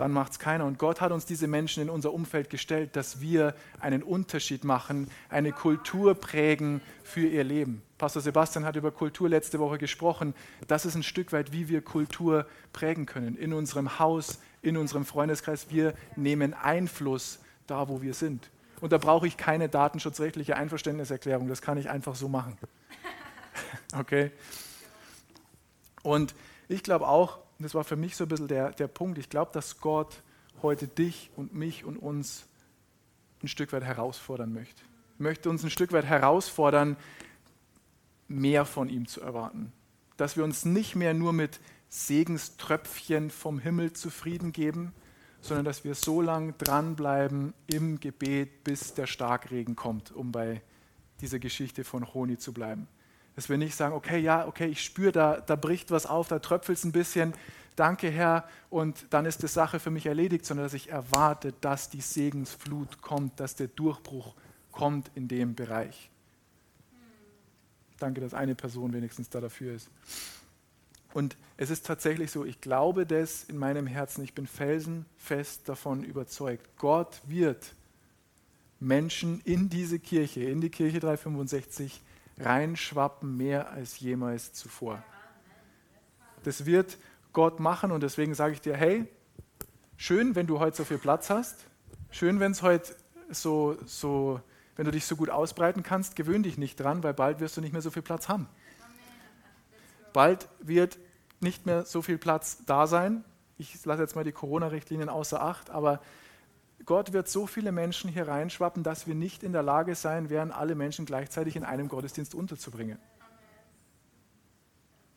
[0.00, 0.64] dann macht es keiner.
[0.64, 5.10] Und Gott hat uns diese Menschen in unser Umfeld gestellt, dass wir einen Unterschied machen,
[5.28, 7.82] eine Kultur prägen für ihr Leben.
[7.98, 10.34] Pastor Sebastian hat über Kultur letzte Woche gesprochen.
[10.66, 13.36] Das ist ein Stück weit, wie wir Kultur prägen können.
[13.36, 15.66] In unserem Haus, in unserem Freundeskreis.
[15.68, 18.48] Wir nehmen Einfluss da, wo wir sind.
[18.80, 21.46] Und da brauche ich keine datenschutzrechtliche Einverständniserklärung.
[21.46, 22.56] Das kann ich einfach so machen.
[23.92, 24.30] Okay?
[26.02, 26.34] Und
[26.68, 29.28] ich glaube auch, und das war für mich so ein bisschen der, der Punkt, ich
[29.28, 30.22] glaube, dass Gott
[30.62, 32.46] heute dich und mich und uns
[33.42, 34.82] ein Stück weit herausfordern möchte.
[35.18, 36.96] Möchte uns ein Stück weit herausfordern,
[38.28, 39.74] mehr von ihm zu erwarten.
[40.16, 44.94] Dass wir uns nicht mehr nur mit Segenströpfchen vom Himmel zufrieden geben,
[45.42, 50.62] sondern dass wir so lange dranbleiben im Gebet, bis der Starkregen kommt, um bei
[51.20, 52.88] dieser Geschichte von Honi zu bleiben.
[53.40, 56.40] Dass wir nicht sagen, okay, ja, okay, ich spüre, da, da bricht was auf, da
[56.40, 57.32] tröpfelt es ein bisschen,
[57.74, 61.88] danke Herr, und dann ist die Sache für mich erledigt, sondern dass ich erwarte, dass
[61.88, 64.34] die Segensflut kommt, dass der Durchbruch
[64.72, 66.10] kommt in dem Bereich.
[67.98, 69.88] Danke, dass eine Person wenigstens da dafür ist.
[71.14, 76.04] Und es ist tatsächlich so, ich glaube das in meinem Herzen, ich bin felsenfest davon
[76.04, 76.68] überzeugt.
[76.76, 77.74] Gott wird
[78.80, 82.02] Menschen in diese Kirche, in die Kirche 365
[82.40, 85.02] reinschwappen, mehr als jemals zuvor.
[86.42, 86.98] Das wird
[87.32, 89.06] Gott machen und deswegen sage ich dir, hey,
[89.96, 91.66] schön, wenn du heute so viel Platz hast,
[92.10, 92.94] schön, wenn es heute
[93.28, 94.40] so, so,
[94.76, 97.60] wenn du dich so gut ausbreiten kannst, gewöhn dich nicht dran, weil bald wirst du
[97.60, 98.48] nicht mehr so viel Platz haben.
[100.12, 100.98] Bald wird
[101.40, 103.24] nicht mehr so viel Platz da sein.
[103.58, 106.00] Ich lasse jetzt mal die Corona-Richtlinien außer Acht, aber
[106.86, 110.50] Gott wird so viele Menschen hier reinschwappen, dass wir nicht in der Lage sein werden,
[110.50, 112.98] alle Menschen gleichzeitig in einem Gottesdienst unterzubringen.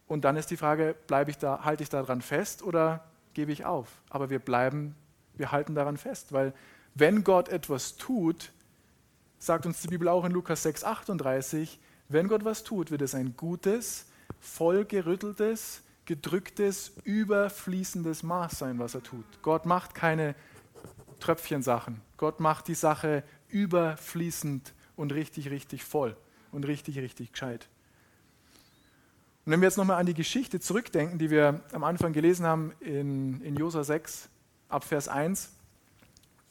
[0.08, 3.66] Und dann ist die Frage, bleibe ich da, halte ich daran fest oder gebe ich
[3.66, 3.88] auf?
[4.10, 4.96] Aber wir bleiben,
[5.36, 6.54] wir halten daran fest, weil
[6.94, 8.52] wenn Gott etwas tut,
[9.40, 13.16] sagt uns die Bibel auch in Lukas 6, 38, wenn Gott was tut, wird es
[13.16, 14.06] ein gutes,
[14.40, 19.26] vollgerütteltes, gedrücktes, überfließendes Maß sein, was er tut.
[19.42, 20.36] Gott macht keine
[21.24, 22.02] Tröpfchensachen.
[22.18, 26.18] Gott macht die Sache überfließend und richtig, richtig voll
[26.52, 27.70] und richtig, richtig gescheit.
[29.46, 32.74] Und wenn wir jetzt nochmal an die Geschichte zurückdenken, die wir am Anfang gelesen haben
[32.82, 34.28] in, in Josa 6
[34.68, 35.54] ab Vers 1,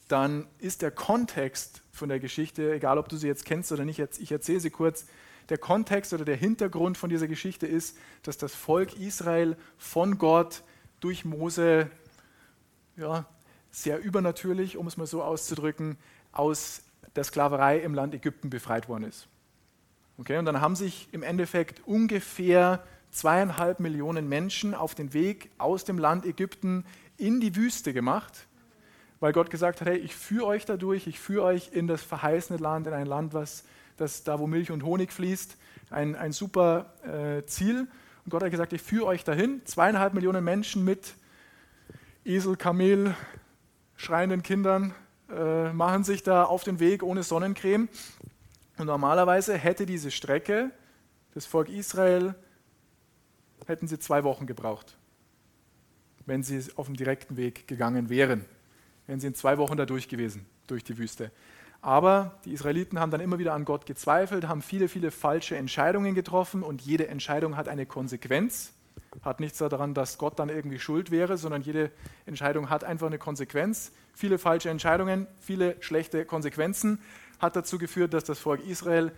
[0.07, 3.99] dann ist der Kontext von der Geschichte, egal ob du sie jetzt kennst oder nicht,
[3.99, 5.05] ich erzähle sie kurz,
[5.49, 10.63] der Kontext oder der Hintergrund von dieser Geschichte ist, dass das Volk Israel von Gott
[10.99, 11.91] durch Mose,
[12.95, 13.27] ja,
[13.73, 15.97] sehr übernatürlich, um es mal so auszudrücken,
[16.31, 16.83] aus
[17.15, 19.27] der Sklaverei im Land Ägypten befreit worden ist.
[20.19, 25.85] Okay, und dann haben sich im Endeffekt ungefähr zweieinhalb Millionen Menschen auf den Weg aus
[25.85, 26.85] dem Land Ägypten
[27.17, 28.47] in die Wüste gemacht,
[29.19, 32.59] weil Gott gesagt hat, hey, ich führe euch dadurch, ich führe euch in das verheißene
[32.59, 33.63] Land, in ein Land, was
[33.97, 35.57] das, da wo Milch und Honig fließt,
[35.89, 37.87] ein, ein super äh, Ziel.
[38.23, 39.61] Und Gott hat gesagt, ich führe euch dahin.
[39.65, 41.15] Zweieinhalb Millionen Menschen mit
[42.23, 43.15] Esel, Kamel,
[43.95, 44.93] schreienden Kindern
[45.29, 47.89] äh, machen sich da auf den Weg ohne Sonnencreme.
[48.77, 50.71] Und normalerweise hätte diese Strecke,
[51.33, 52.35] das Volk Israel,
[53.67, 54.97] hätten sie zwei Wochen gebraucht,
[56.25, 58.45] wenn sie auf dem direkten Weg gegangen wären.
[59.07, 61.31] Wären sie in zwei Wochen da durch gewesen, durch die Wüste.
[61.81, 66.15] Aber die Israeliten haben dann immer wieder an Gott gezweifelt, haben viele, viele falsche Entscheidungen
[66.15, 68.73] getroffen und jede Entscheidung hat eine Konsequenz.
[69.21, 71.91] Hat nichts daran, dass Gott dann irgendwie schuld wäre, sondern jede
[72.25, 73.91] Entscheidung hat einfach eine Konsequenz.
[74.13, 76.99] Viele falsche Entscheidungen, viele schlechte Konsequenzen
[77.39, 79.11] hat dazu geführt, dass das Volk Israel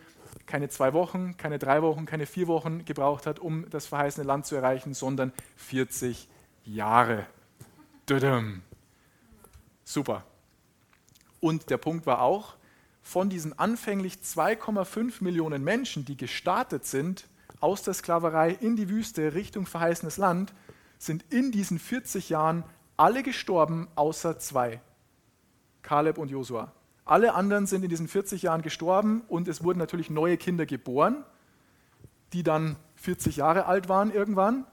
[0.46, 4.46] keine zwei Wochen, keine drei Wochen, keine vier Wochen gebraucht hat, um das verheißene Land
[4.46, 6.28] zu erreichen, sondern 40
[6.66, 7.26] Jahre.
[9.84, 10.24] Super.
[11.40, 12.56] Und der Punkt war auch,
[13.02, 17.28] von diesen anfänglich 2,5 Millionen Menschen, die gestartet sind,
[17.60, 20.54] aus der Sklaverei in die Wüste Richtung verheißenes Land,
[20.98, 22.64] sind in diesen 40 Jahren
[22.98, 24.82] alle gestorben, außer zwei,
[25.82, 26.72] Kaleb und Josua.
[27.04, 31.24] Alle anderen sind in diesen 40 Jahren gestorben und es wurden natürlich neue Kinder geboren,
[32.34, 34.66] die dann 40 Jahre alt waren irgendwann.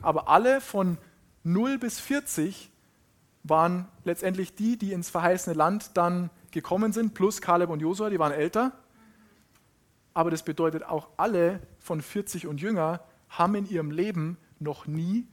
[0.00, 0.98] Aber alle von
[1.42, 2.70] 0 bis 40
[3.42, 8.18] waren letztendlich die, die ins verheißene Land dann gekommen sind, plus Kaleb und Josua, die
[8.18, 8.72] waren älter.
[10.20, 15.26] Aber das bedeutet auch, alle von 40 und jünger haben in ihrem Leben noch nie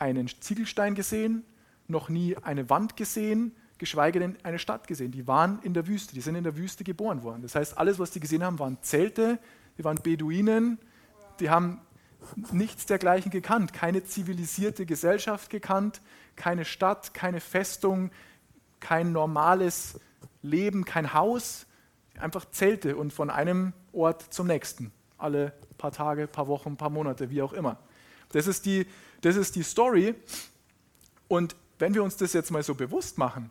[0.00, 1.44] einen Ziegelstein gesehen,
[1.86, 5.12] noch nie eine Wand gesehen, geschweige denn eine Stadt gesehen.
[5.12, 7.42] Die waren in der Wüste, die sind in der Wüste geboren worden.
[7.42, 9.38] Das heißt, alles, was die gesehen haben, waren Zelte,
[9.78, 10.80] die waren Beduinen,
[11.38, 11.80] die haben
[12.50, 16.00] nichts dergleichen gekannt, keine zivilisierte Gesellschaft gekannt,
[16.34, 18.10] keine Stadt, keine Festung,
[18.80, 20.00] kein normales
[20.42, 21.66] Leben, kein Haus,
[22.18, 27.30] einfach Zelte und von einem Ort zum nächsten, alle paar Tage, paar Wochen, paar Monate,
[27.30, 27.78] wie auch immer.
[28.30, 28.86] Das ist die,
[29.20, 30.14] das ist die Story.
[31.28, 33.50] Und wenn wir uns das jetzt mal so bewusst machen,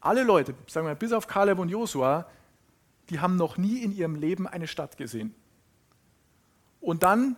[0.00, 2.26] alle Leute, sagen wir bis auf Kaleb und Josua,
[3.10, 5.34] die haben noch nie in ihrem Leben eine Stadt gesehen.
[6.80, 7.36] Und dann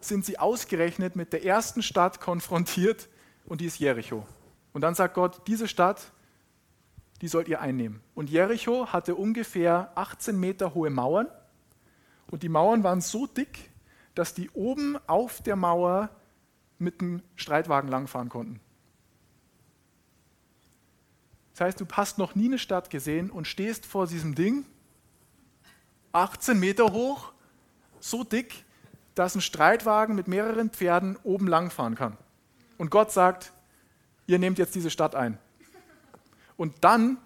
[0.00, 3.08] sind sie ausgerechnet mit der ersten Stadt konfrontiert
[3.44, 4.26] und die ist Jericho.
[4.72, 6.11] Und dann sagt Gott, diese Stadt,
[7.22, 8.00] die sollt ihr einnehmen.
[8.16, 11.28] Und Jericho hatte ungefähr 18 Meter hohe Mauern
[12.26, 13.70] und die Mauern waren so dick,
[14.16, 16.10] dass die oben auf der Mauer
[16.78, 18.60] mit dem Streitwagen langfahren konnten.
[21.52, 24.66] Das heißt, du hast noch nie eine Stadt gesehen und stehst vor diesem Ding,
[26.10, 27.32] 18 Meter hoch,
[28.00, 28.64] so dick,
[29.14, 32.16] dass ein Streitwagen mit mehreren Pferden oben langfahren kann.
[32.78, 33.52] Und Gott sagt,
[34.26, 35.38] ihr nehmt jetzt diese Stadt ein.
[36.56, 37.18] Und dann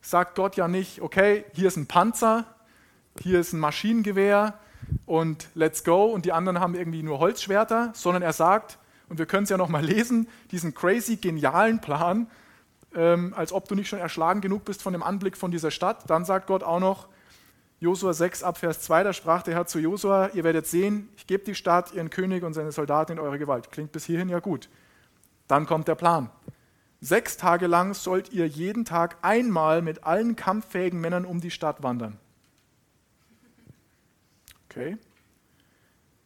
[0.00, 2.44] sagt Gott ja nicht, okay, hier ist ein Panzer,
[3.20, 4.58] hier ist ein Maschinengewehr
[5.04, 9.26] und let's go und die anderen haben irgendwie nur Holzschwerter, sondern er sagt, und wir
[9.26, 12.28] können es ja noch mal lesen, diesen crazy genialen Plan,
[12.94, 16.08] ähm, als ob du nicht schon erschlagen genug bist von dem Anblick von dieser Stadt.
[16.08, 17.08] Dann sagt Gott auch noch,
[17.78, 21.26] Josua 6 ab Vers 2, da sprach der Herr zu Josua, ihr werdet sehen, ich
[21.26, 23.70] gebe die Stadt, ihren König und seine Soldaten in eure Gewalt.
[23.70, 24.70] Klingt bis hierhin ja gut.
[25.46, 26.30] Dann kommt der Plan.
[27.06, 31.84] Sechs Tage lang sollt ihr jeden Tag einmal mit allen kampffähigen Männern um die Stadt
[31.84, 32.18] wandern.
[34.68, 34.98] Okay.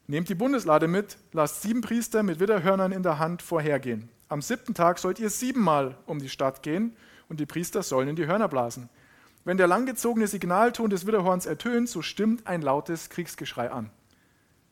[0.06, 4.08] Nehmt die Bundeslade mit, lasst sieben Priester mit Widderhörnern in der Hand vorhergehen.
[4.30, 6.96] Am siebten Tag sollt ihr siebenmal um die Stadt gehen
[7.28, 8.88] und die Priester sollen in die Hörner blasen.
[9.44, 13.90] Wenn der langgezogene Signalton des Widderhorns ertönt, so stimmt ein lautes Kriegsgeschrei an.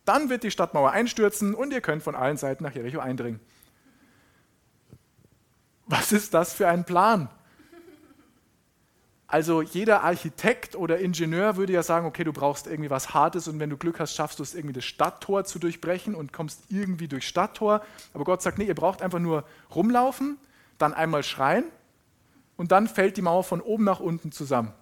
[0.06, 3.40] Dann wird die Stadtmauer einstürzen und ihr könnt von allen Seiten nach Jericho eindringen.
[5.88, 7.28] Was ist das für ein Plan?
[9.26, 13.58] Also jeder Architekt oder Ingenieur würde ja sagen, okay, du brauchst irgendwie was Hartes und
[13.58, 17.08] wenn du Glück hast, schaffst du es irgendwie das Stadttor zu durchbrechen und kommst irgendwie
[17.08, 17.82] durchs Stadttor.
[18.14, 20.38] Aber Gott sagt, nee, ihr braucht einfach nur rumlaufen,
[20.78, 21.64] dann einmal schreien
[22.56, 24.72] und dann fällt die Mauer von oben nach unten zusammen.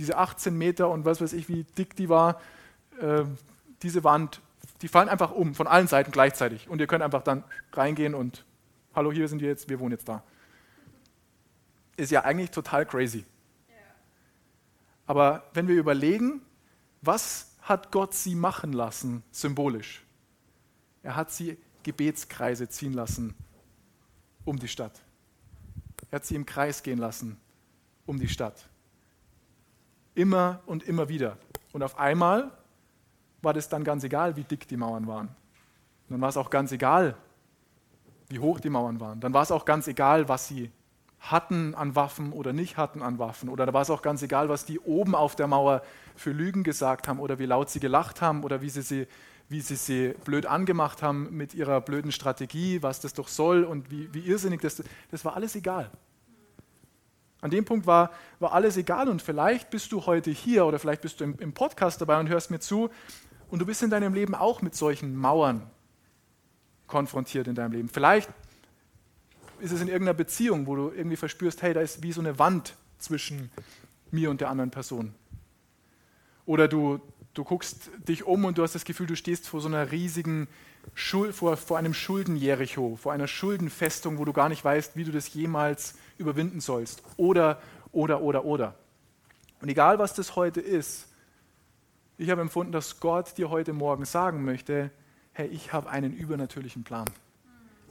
[0.00, 2.40] Diese 18 Meter und was weiß ich, wie dick die war,
[3.00, 3.22] äh,
[3.82, 4.40] diese Wand,
[4.80, 6.68] die fallen einfach um von allen Seiten gleichzeitig.
[6.68, 8.44] Und ihr könnt einfach dann reingehen und,
[8.94, 10.24] hallo, hier sind wir jetzt, wir wohnen jetzt da.
[11.96, 13.24] Ist ja eigentlich total crazy.
[15.06, 16.42] Aber wenn wir überlegen,
[17.00, 20.04] was hat Gott sie machen lassen, symbolisch?
[21.02, 23.34] Er hat sie Gebetskreise ziehen lassen
[24.44, 25.00] um die Stadt.
[26.10, 27.38] Er hat sie im Kreis gehen lassen
[28.06, 28.68] um die Stadt.
[30.14, 31.38] Immer und immer wieder.
[31.72, 32.50] Und auf einmal
[33.40, 35.28] war das dann ganz egal, wie dick die Mauern waren.
[35.28, 37.16] Und dann war es auch ganz egal,
[38.28, 39.20] wie hoch die Mauern waren.
[39.20, 40.70] Dann war es auch ganz egal, was sie
[41.22, 43.48] hatten an Waffen oder nicht hatten an Waffen.
[43.48, 45.82] Oder da war es auch ganz egal, was die oben auf der Mauer
[46.16, 49.06] für Lügen gesagt haben oder wie laut sie gelacht haben oder wie sie sie
[49.48, 53.90] wie sie sie blöd angemacht haben mit ihrer blöden Strategie, was das doch soll und
[53.90, 55.90] wie, wie irrsinnig das Das war alles egal.
[57.42, 61.02] An dem Punkt war, war alles egal und vielleicht bist du heute hier oder vielleicht
[61.02, 62.88] bist du im, im Podcast dabei und hörst mir zu
[63.50, 65.68] und du bist in deinem Leben auch mit solchen Mauern
[66.86, 67.88] konfrontiert in deinem Leben.
[67.88, 68.30] Vielleicht
[69.62, 72.38] ist es in irgendeiner Beziehung, wo du irgendwie verspürst, hey, da ist wie so eine
[72.38, 73.50] Wand zwischen
[74.10, 75.14] mir und der anderen Person.
[76.44, 77.00] Oder du,
[77.34, 80.48] Du guckst dich um und du hast das Gefühl, du stehst vor so einer riesigen,
[80.94, 85.12] Schuld, vor, vor einem Schuldenjericho, vor einer Schuldenfestung, wo du gar nicht weißt, wie du
[85.12, 87.02] das jemals überwinden sollst.
[87.16, 88.74] Oder, oder, oder, oder.
[89.60, 91.08] Und egal, was das heute ist,
[92.18, 94.90] ich habe empfunden, dass Gott dir heute Morgen sagen möchte,
[95.32, 97.08] hey, ich habe einen übernatürlichen Plan.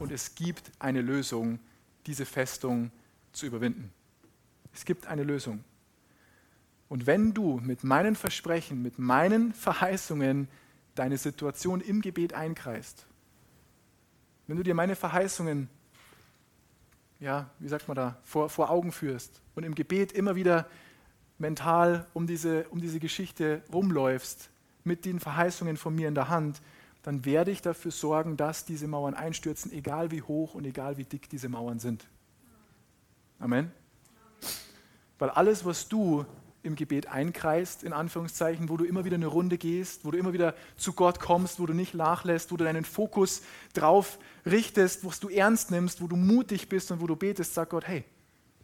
[0.01, 1.59] Und es gibt eine Lösung,
[2.07, 2.89] diese Festung
[3.33, 3.93] zu überwinden.
[4.73, 5.63] Es gibt eine Lösung.
[6.89, 10.47] Und wenn du mit meinen Versprechen, mit meinen Verheißungen
[10.95, 13.05] deine Situation im Gebet einkreist,
[14.47, 15.69] wenn du dir meine Verheißungen,
[17.19, 20.67] ja, wie sagt man da, vor, vor Augen führst und im Gebet immer wieder
[21.37, 24.49] mental um diese, um diese Geschichte rumläufst,
[24.83, 26.59] mit den Verheißungen von mir in der Hand,
[27.03, 31.03] dann werde ich dafür sorgen, dass diese Mauern einstürzen, egal wie hoch und egal wie
[31.03, 32.07] dick diese Mauern sind.
[33.39, 33.71] Amen.
[35.17, 36.25] Weil alles, was du
[36.63, 40.33] im Gebet einkreist, in Anführungszeichen, wo du immer wieder eine Runde gehst, wo du immer
[40.33, 43.41] wieder zu Gott kommst, wo du nicht nachlässt, wo du deinen Fokus
[43.73, 47.71] drauf richtest, wo du ernst nimmst, wo du mutig bist und wo du betest, sagt
[47.71, 48.03] Gott, hey,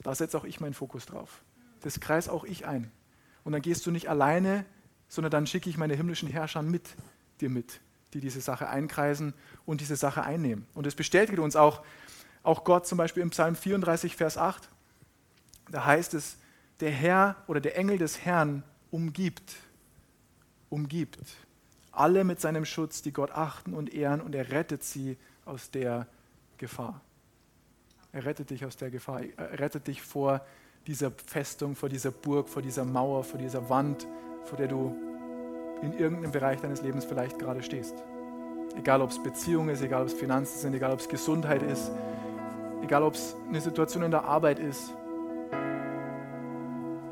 [0.03, 1.41] da setze auch ich meinen Fokus drauf.
[1.81, 2.91] Das kreis auch ich ein.
[3.43, 4.65] Und dann gehst du nicht alleine,
[5.07, 6.95] sondern dann schicke ich meine himmlischen Herrscher mit
[7.41, 7.79] dir mit,
[8.13, 9.33] die diese Sache einkreisen
[9.65, 10.65] und diese Sache einnehmen.
[10.73, 11.83] Und das bestätigt uns auch,
[12.43, 14.69] auch Gott zum Beispiel im Psalm 34, Vers 8.
[15.69, 16.37] Da heißt es,
[16.79, 19.55] der Herr oder der Engel des Herrn umgibt,
[20.69, 21.19] umgibt
[21.97, 26.07] alle mit seinem Schutz, die Gott achten und ehren, und er rettet sie aus der
[26.57, 27.01] Gefahr.
[28.11, 29.21] Er rettet dich aus der Gefahr.
[29.35, 30.45] Er rettet dich vor
[30.85, 34.07] dieser Festung, vor dieser Burg, vor dieser Mauer, vor dieser Wand,
[34.45, 34.95] vor der du
[35.81, 38.03] in irgendeinem Bereich deines Lebens vielleicht gerade stehst.
[38.75, 41.91] Egal ob es Beziehung ist, egal ob es Finanzen sind, egal ob es Gesundheit ist,
[42.83, 44.93] egal ob es eine Situation in der Arbeit ist,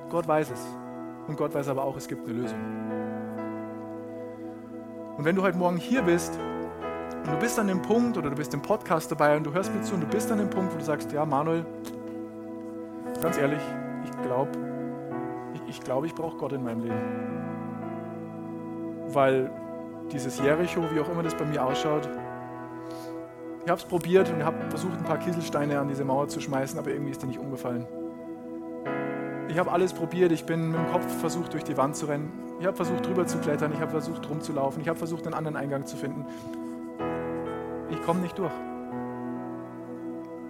[0.10, 0.68] Gott weiß es.
[1.28, 2.60] Und Gott weiß aber auch, es gibt eine Lösung.
[5.18, 6.38] Und wenn du heute Morgen hier bist
[7.26, 9.74] Und du bist an dem Punkt oder du bist im Podcast dabei und du hörst
[9.74, 11.66] mir zu und du bist an dem Punkt, wo du sagst, ja Manuel,
[13.20, 13.62] ganz ehrlich,
[14.04, 14.52] ich glaube,
[15.56, 17.65] ich, ich, glaub, ich brauche Gott in meinem Leben.
[19.08, 19.52] Weil
[20.12, 22.10] dieses Jericho, wie auch immer das bei mir ausschaut,
[23.64, 26.78] ich habe es probiert und habe versucht, ein paar Kieselsteine an diese Mauer zu schmeißen,
[26.78, 27.88] aber irgendwie ist die nicht umgefallen.
[29.48, 32.32] Ich habe alles probiert, ich bin mit dem Kopf versucht, durch die Wand zu rennen.
[32.60, 35.58] Ich habe versucht, drüber zu klettern, ich habe versucht, rumzulaufen, ich habe versucht, einen anderen
[35.58, 36.26] Eingang zu finden.
[37.90, 38.54] Ich komme nicht durch.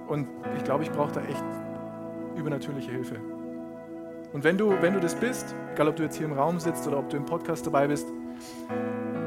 [0.08, 1.44] Und ich glaube, ich brauche da echt
[2.36, 3.16] übernatürliche Hilfe.
[4.34, 6.86] Und wenn du, wenn du das bist, egal ob du jetzt hier im Raum sitzt
[6.88, 8.08] oder ob du im Podcast dabei bist,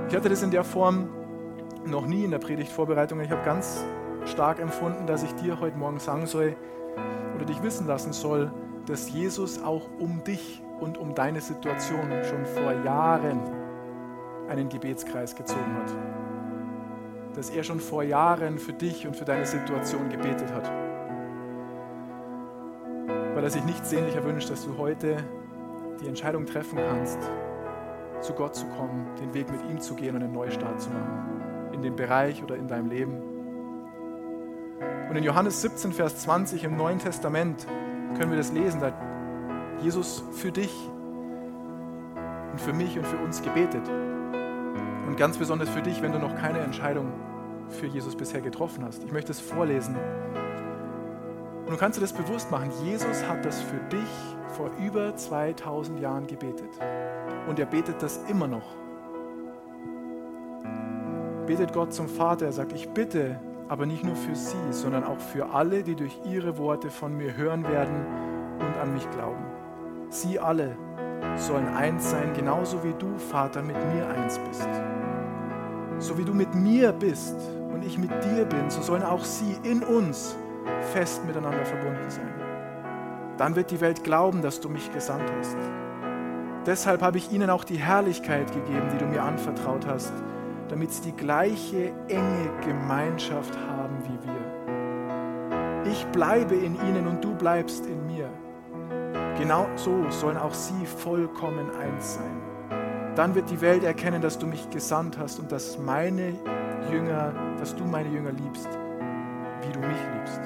[0.09, 1.09] ich hatte das in der Form
[1.87, 3.21] noch nie in der Predigtvorbereitung.
[3.21, 3.85] Ich habe ganz
[4.27, 6.57] stark empfunden, dass ich dir heute Morgen sagen soll
[7.35, 8.51] oder dich wissen lassen soll,
[8.87, 13.41] dass Jesus auch um dich und um deine Situation schon vor Jahren
[14.49, 15.93] einen Gebetskreis gezogen hat.
[17.37, 20.71] Dass er schon vor Jahren für dich und für deine Situation gebetet hat.
[23.35, 25.19] Weil er sich nichts sehnlicher wünscht, dass du heute
[26.01, 27.19] die Entscheidung treffen kannst,
[28.21, 31.71] zu Gott zu kommen, den Weg mit ihm zu gehen und einen Neustart zu machen.
[31.73, 33.23] In dem Bereich oder in deinem Leben.
[35.09, 37.67] Und in Johannes 17, Vers 20 im Neuen Testament
[38.19, 38.81] können wir das lesen.
[38.81, 38.95] Da hat
[39.81, 40.73] Jesus für dich
[42.53, 43.89] und für mich und für uns gebetet.
[45.07, 47.13] Und ganz besonders für dich, wenn du noch keine Entscheidung
[47.69, 49.05] für Jesus bisher getroffen hast.
[49.05, 49.97] Ich möchte es vorlesen.
[51.65, 52.71] Und du kannst dir das bewusst machen.
[52.83, 54.09] Jesus hat das für dich
[54.57, 56.71] vor über 2000 Jahren gebetet.
[57.49, 58.77] Und er betet das immer noch.
[61.47, 62.47] Betet Gott zum Vater.
[62.47, 66.21] Er sagt, ich bitte, aber nicht nur für sie, sondern auch für alle, die durch
[66.25, 68.05] ihre Worte von mir hören werden
[68.59, 69.45] und an mich glauben.
[70.11, 70.77] Sie alle
[71.37, 74.69] sollen eins sein, genauso wie du, Vater, mit mir eins bist.
[75.99, 77.37] So wie du mit mir bist
[77.73, 80.37] und ich mit dir bin, so sollen auch sie in uns
[80.93, 82.33] fest miteinander verbunden sein.
[83.37, 85.57] Dann wird die Welt glauben, dass du mich gesandt hast.
[86.69, 90.13] Deshalb habe ich ihnen auch die Herrlichkeit gegeben, die du mir anvertraut hast,
[90.69, 95.91] damit sie die gleiche enge Gemeinschaft haben wie wir.
[95.91, 98.29] Ich bleibe in ihnen und du bleibst in mir.
[99.39, 102.43] Genau so sollen auch sie vollkommen eins sein.
[103.17, 106.35] Dann wird die Welt erkennen, dass du mich gesandt hast und dass meine
[106.93, 108.69] Jünger, dass du meine Jünger liebst,
[109.63, 110.43] wie du mich liebst.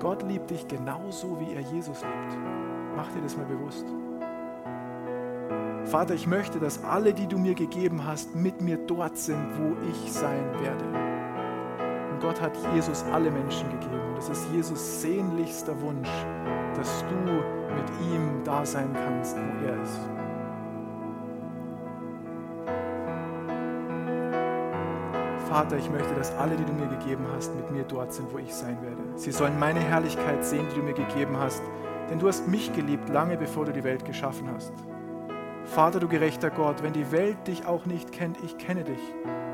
[0.00, 2.38] Gott liebt dich genauso, wie er Jesus liebt.
[2.96, 3.84] Mach dir das mal bewusst.
[5.86, 9.76] Vater, ich möchte, dass alle, die du mir gegeben hast, mit mir dort sind, wo
[9.88, 10.84] ich sein werde.
[12.10, 14.00] Und Gott hat Jesus alle Menschen gegeben.
[14.16, 16.08] Das ist Jesus sehnlichster Wunsch,
[16.74, 20.00] dass du mit ihm da sein kannst, wo er ist.
[25.48, 28.38] Vater, ich möchte, dass alle, die du mir gegeben hast, mit mir dort sind, wo
[28.38, 29.02] ich sein werde.
[29.14, 31.62] Sie sollen meine Herrlichkeit sehen, die du mir gegeben hast,
[32.10, 34.72] denn du hast mich geliebt, lange bevor du die Welt geschaffen hast.
[35.66, 39.00] Vater, du gerechter Gott, wenn die Welt dich auch nicht kennt, ich kenne dich.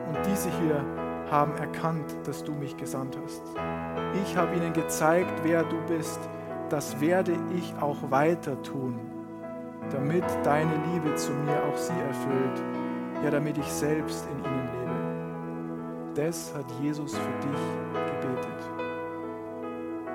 [0.09, 0.85] Und diese hier
[1.31, 3.42] haben erkannt, dass du mich gesandt hast.
[4.22, 6.20] Ich habe ihnen gezeigt, wer du bist.
[6.68, 9.01] Das werde ich auch weiter tun,
[9.90, 12.62] damit deine Liebe zu mir auch sie erfüllt,
[13.25, 16.14] ja damit ich selbst in ihnen lebe.
[16.14, 17.61] Das hat Jesus für dich
[18.11, 18.62] gebetet.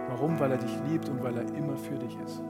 [0.09, 0.39] Warum?
[0.39, 2.41] Weil er dich liebt und weil er immer für dich ist.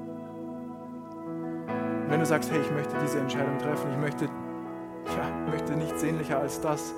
[2.07, 5.99] Und wenn du sagst, hey, ich möchte diese Entscheidung treffen, ich möchte, ja, möchte nicht
[5.99, 6.93] sehnlicher als das,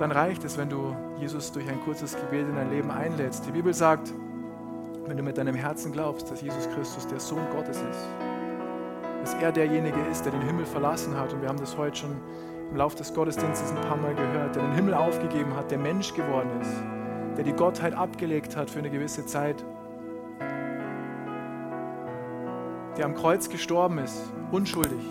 [0.00, 3.46] dann reicht es, wenn du Jesus durch ein kurzes Gebet in dein Leben einlädst.
[3.46, 4.12] Die Bibel sagt,
[5.06, 8.08] wenn du mit deinem Herzen glaubst, dass Jesus Christus der Sohn Gottes ist,
[9.20, 12.16] dass er derjenige ist, der den Himmel verlassen hat, und wir haben das heute schon
[12.72, 16.12] im Laufe des Gottesdienstes ein paar Mal gehört, der den Himmel aufgegeben hat, der Mensch
[16.12, 16.74] geworden ist,
[17.36, 19.64] der die Gottheit abgelegt hat für eine gewisse Zeit
[22.96, 25.04] der am Kreuz gestorben ist, unschuldig,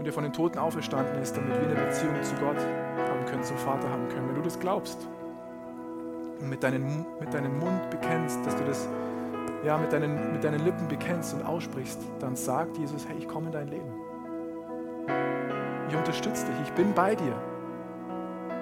[0.00, 3.42] und der von den Toten auferstanden ist, damit wir eine Beziehung zu Gott haben können,
[3.42, 4.28] zum Vater haben können.
[4.28, 5.06] Wenn du das glaubst
[6.40, 8.88] und mit, deinen, mit deinem Mund bekennst, dass du das
[9.62, 13.48] ja, mit, deinen, mit deinen Lippen bekennst und aussprichst, dann sagt Jesus, hey, ich komme
[13.48, 13.92] in dein Leben.
[15.90, 17.34] Ich unterstütze dich, ich bin bei dir.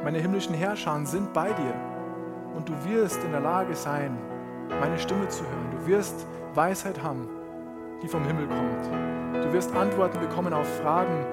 [0.03, 1.75] Meine himmlischen Herrscher sind bei dir.
[2.57, 4.19] Und du wirst in der Lage sein,
[4.81, 5.71] meine Stimme zu hören.
[5.73, 7.29] Du wirst Weisheit haben,
[8.03, 9.45] die vom Himmel kommt.
[9.45, 11.25] Du wirst Antworten bekommen auf Fragen.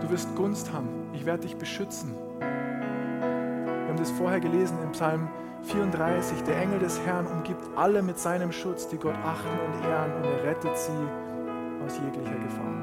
[0.00, 0.88] Du wirst Gunst haben.
[1.12, 2.14] Ich werde dich beschützen.
[2.38, 5.28] Wir haben das vorher gelesen im Psalm
[5.64, 6.42] 34.
[6.42, 10.24] Der Engel des Herrn umgibt alle mit seinem Schutz, die Gott achten und ehren, und
[10.24, 10.92] er rettet sie
[11.84, 12.74] aus jeglicher Gefahr.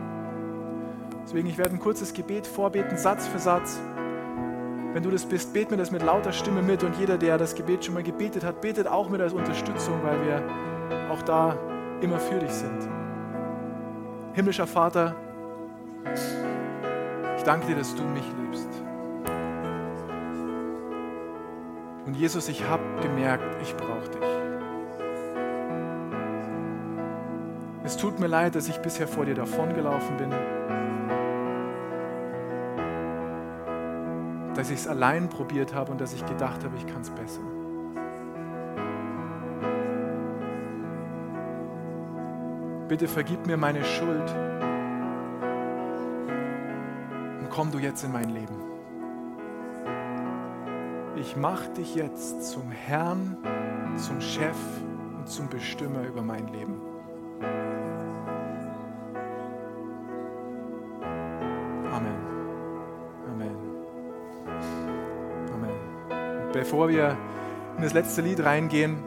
[1.24, 3.80] Deswegen, ich werde ein kurzes Gebet vorbeten, Satz für Satz.
[4.94, 7.56] Wenn du das bist, bet mir das mit lauter Stimme mit und jeder, der das
[7.56, 10.44] Gebet schon mal gebetet hat, betet auch mit als Unterstützung, weil wir
[11.10, 11.58] auch da
[12.02, 12.88] immer für dich sind.
[14.34, 15.16] Himmlischer Vater,
[17.36, 18.70] ich danke dir, dass du mich liebst.
[22.06, 24.30] Und Jesus, ich habe gemerkt, ich brauche dich.
[27.84, 30.30] Es tut mir leid, dass ich bisher vor dir davongelaufen bin.
[34.64, 37.42] Dass ich es allein probiert habe und dass ich gedacht habe, ich kann es besser.
[42.88, 44.34] Bitte vergib mir meine Schuld
[47.42, 48.56] und komm du jetzt in mein Leben.
[51.18, 53.36] Ich mache dich jetzt zum Herrn,
[53.98, 54.56] zum Chef
[55.18, 56.80] und zum Bestimmer über mein Leben.
[66.54, 67.18] Bevor wir
[67.76, 68.98] in das letzte Lied reingehen,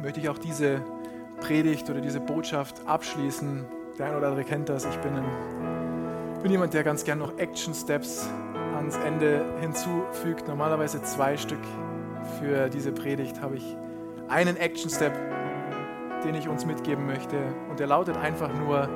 [0.00, 0.80] möchte ich auch diese
[1.40, 3.66] Predigt oder diese Botschaft abschließen.
[3.98, 4.86] Der eine oder andere kennt das.
[4.86, 8.28] Ich bin, ein, bin jemand, der ganz gern noch Action Steps
[8.74, 10.48] ans Ende hinzufügt.
[10.48, 11.62] Normalerweise zwei Stück
[12.38, 13.76] für diese Predigt habe ich
[14.28, 15.12] einen Action Step,
[16.24, 17.36] den ich uns mitgeben möchte.
[17.68, 18.88] Und der lautet einfach nur,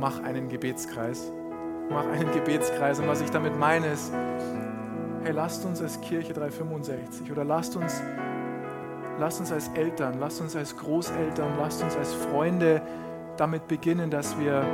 [0.00, 1.30] mach einen Gebetskreis.
[1.90, 2.98] Mach einen Gebetskreis.
[2.98, 4.12] Und was ich damit meine ist,
[5.24, 8.02] hey, lasst uns als Kirche 365 oder lasst uns
[9.18, 12.82] lasst uns als Eltern, lasst uns als Großeltern, lasst uns als Freunde
[13.36, 14.64] damit beginnen, dass wir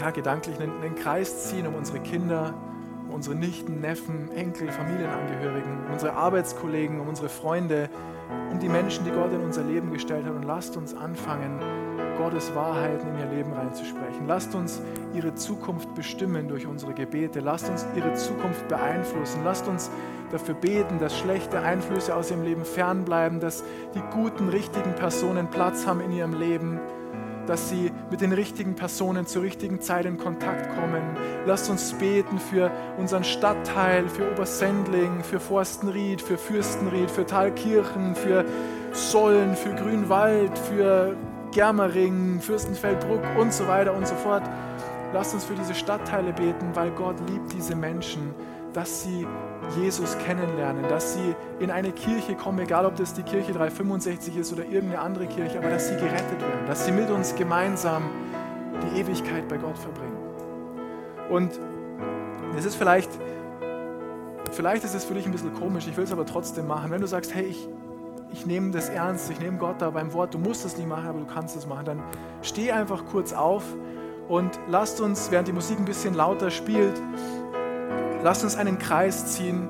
[0.00, 2.54] ja, gedanklich einen, einen Kreis ziehen um unsere Kinder,
[3.08, 7.88] um unsere Nichten, Neffen, Enkel, Familienangehörigen, um unsere Arbeitskollegen, um unsere Freunde,
[8.50, 10.34] um die Menschen, die Gott in unser Leben gestellt hat.
[10.34, 11.58] Und lasst uns anfangen,
[12.16, 14.26] Gottes Wahrheiten in ihr Leben reinzusprechen.
[14.26, 14.80] Lasst uns
[15.14, 17.40] ihre Zukunft bestimmen durch unsere Gebete.
[17.40, 19.42] Lasst uns ihre Zukunft beeinflussen.
[19.44, 19.90] Lasst uns
[20.30, 23.62] dafür beten, dass schlechte Einflüsse aus ihrem Leben fernbleiben, dass
[23.94, 26.80] die guten, richtigen Personen Platz haben in ihrem Leben,
[27.46, 31.02] dass sie mit den richtigen Personen zur richtigen Zeit in Kontakt kommen.
[31.44, 38.44] Lasst uns beten für unseren Stadtteil, für Obersendling, für Forstenried, für Fürstenried, für Thalkirchen, für
[38.92, 41.16] Sollen, für Grünwald, für
[41.52, 44.42] Germering, Fürstenfeldbruck und so weiter und so fort.
[45.12, 48.34] Lasst uns für diese Stadtteile beten, weil Gott liebt diese Menschen,
[48.72, 49.26] dass sie
[49.76, 54.52] Jesus kennenlernen, dass sie in eine Kirche kommen, egal ob das die Kirche 365 ist
[54.52, 58.04] oder irgendeine andere Kirche, aber dass sie gerettet werden, dass sie mit uns gemeinsam
[58.82, 60.16] die Ewigkeit bei Gott verbringen.
[61.30, 61.52] Und
[62.56, 63.10] es ist vielleicht,
[64.52, 66.90] vielleicht ist es für dich ein bisschen komisch, ich will es aber trotzdem machen.
[66.90, 67.68] Wenn du sagst, hey, ich,
[68.32, 71.06] ich nehme das ernst, ich nehme Gott da beim Wort, du musst es nicht machen,
[71.06, 72.02] aber du kannst es machen, dann
[72.42, 73.62] steh einfach kurz auf
[74.28, 77.00] und lasst uns, während die Musik ein bisschen lauter spielt,
[78.22, 79.68] lasst uns einen Kreis ziehen,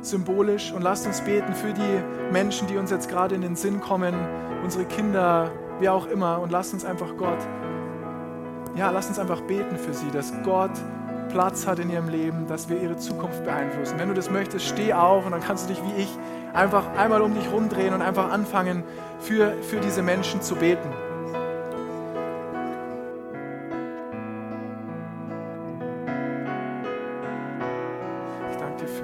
[0.00, 3.80] symbolisch, und lasst uns beten für die Menschen, die uns jetzt gerade in den Sinn
[3.80, 4.14] kommen,
[4.62, 7.38] unsere Kinder, wie auch immer, und lasst uns einfach Gott,
[8.76, 10.72] ja, lasst uns einfach beten für sie, dass Gott
[11.34, 13.98] Platz hat in ihrem Leben, dass wir ihre Zukunft beeinflussen.
[13.98, 16.08] Wenn du das möchtest, steh auf und dann kannst du dich wie ich
[16.52, 18.84] einfach einmal um dich rumdrehen und einfach anfangen,
[19.18, 20.88] für, für diese Menschen zu beten.
[28.52, 29.02] Ich danke dir für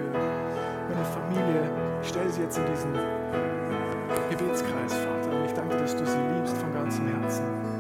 [0.88, 1.68] meine Familie.
[2.00, 2.92] Ich stelle sie jetzt in diesen
[4.30, 5.36] Gebetskreis, Vater.
[5.36, 7.79] Und ich danke, dass du sie liebst von ganzem Herzen.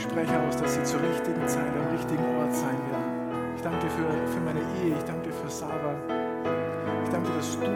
[0.00, 3.52] Ich spreche aus, dass sie zur richtigen Zeit am richtigen Ort sein werden.
[3.54, 4.96] Ich danke für, für meine Ehe.
[4.96, 5.94] Ich danke für Sarah.
[7.04, 7.66] Ich danke dass du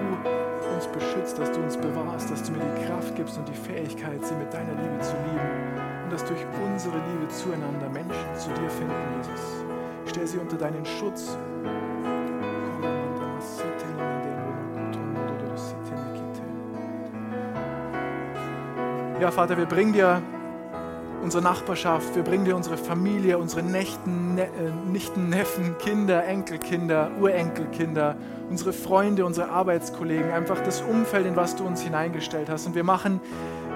[0.75, 4.25] uns beschützt, dass du uns bewahrst, dass du mir die Kraft gibst und die Fähigkeit,
[4.25, 8.71] sie mit deiner Liebe zu lieben und dass durch unsere Liebe zueinander Menschen zu dir
[8.71, 9.63] finden, Jesus.
[10.07, 11.37] Stell sie unter deinen Schutz.
[19.21, 20.23] Ja, Vater, wir bringen dir
[21.25, 27.11] unsere Nachbarschaft, wir bringen dir unsere Familie, unsere Nächten, ne, äh, Nichten, Neffen, Kinder, Enkelkinder,
[27.19, 28.15] Urenkelkinder,
[28.51, 32.67] unsere Freunde, unsere Arbeitskollegen, einfach das Umfeld, in was du uns hineingestellt hast.
[32.67, 33.23] Und wir machen,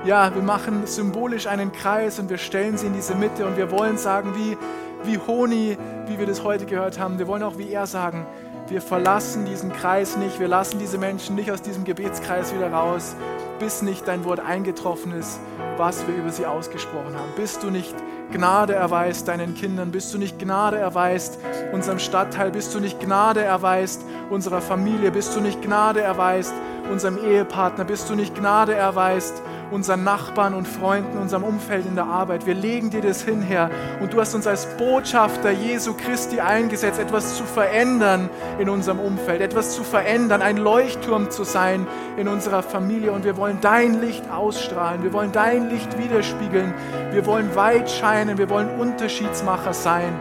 [0.05, 3.71] ja, wir machen symbolisch einen Kreis und wir stellen sie in diese Mitte und wir
[3.71, 4.59] wollen sagen, wie,
[5.05, 8.27] wie Honi, wie wir das heute gehört haben, wir wollen auch wie er sagen,
[8.71, 13.17] wir verlassen diesen Kreis nicht, wir lassen diese Menschen nicht aus diesem Gebetskreis wieder raus,
[13.59, 15.41] bis nicht dein Wort eingetroffen ist,
[15.77, 17.33] was wir über sie ausgesprochen haben.
[17.37, 17.95] Bis du nicht
[18.31, 21.39] Gnade erweist deinen Kindern, bis du nicht Gnade erweist
[21.73, 26.53] unserem Stadtteil, bis du nicht Gnade erweist unserer Familie, bis du nicht Gnade erweist
[26.89, 32.07] unserem Ehepartner, bis du nicht Gnade erweist unseren Nachbarn und Freunden, unserem Umfeld in der
[32.07, 32.47] Arbeit.
[32.47, 33.71] Wir legen dir das hin, Herr.
[34.01, 39.41] Und du hast uns als Botschafter Jesu Christi eingesetzt, etwas zu verändern in unserem Umfeld,
[39.41, 41.87] etwas zu verändern, ein Leuchtturm zu sein
[42.17, 43.13] in unserer Familie.
[43.13, 45.03] Und wir wollen dein Licht ausstrahlen.
[45.03, 46.75] Wir wollen dein Licht widerspiegeln.
[47.13, 48.39] Wir wollen weit scheinen.
[48.39, 50.13] Wir wollen Unterschiedsmacher sein.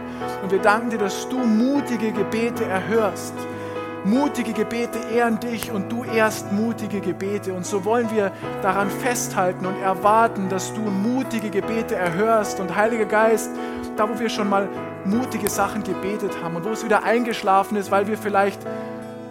[0.42, 3.34] Und wir danken dir, dass du mutige Gebete erhörst.
[4.04, 7.52] Mutige Gebete ehren dich und du ehrst mutige Gebete.
[7.52, 8.32] Und so wollen wir
[8.62, 12.60] daran festhalten und erwarten, dass du mutige Gebete erhörst.
[12.60, 13.50] Und Heiliger Geist,
[13.96, 14.68] da wo wir schon mal
[15.04, 18.60] mutige Sachen gebetet haben und wo es wieder eingeschlafen ist, weil wir vielleicht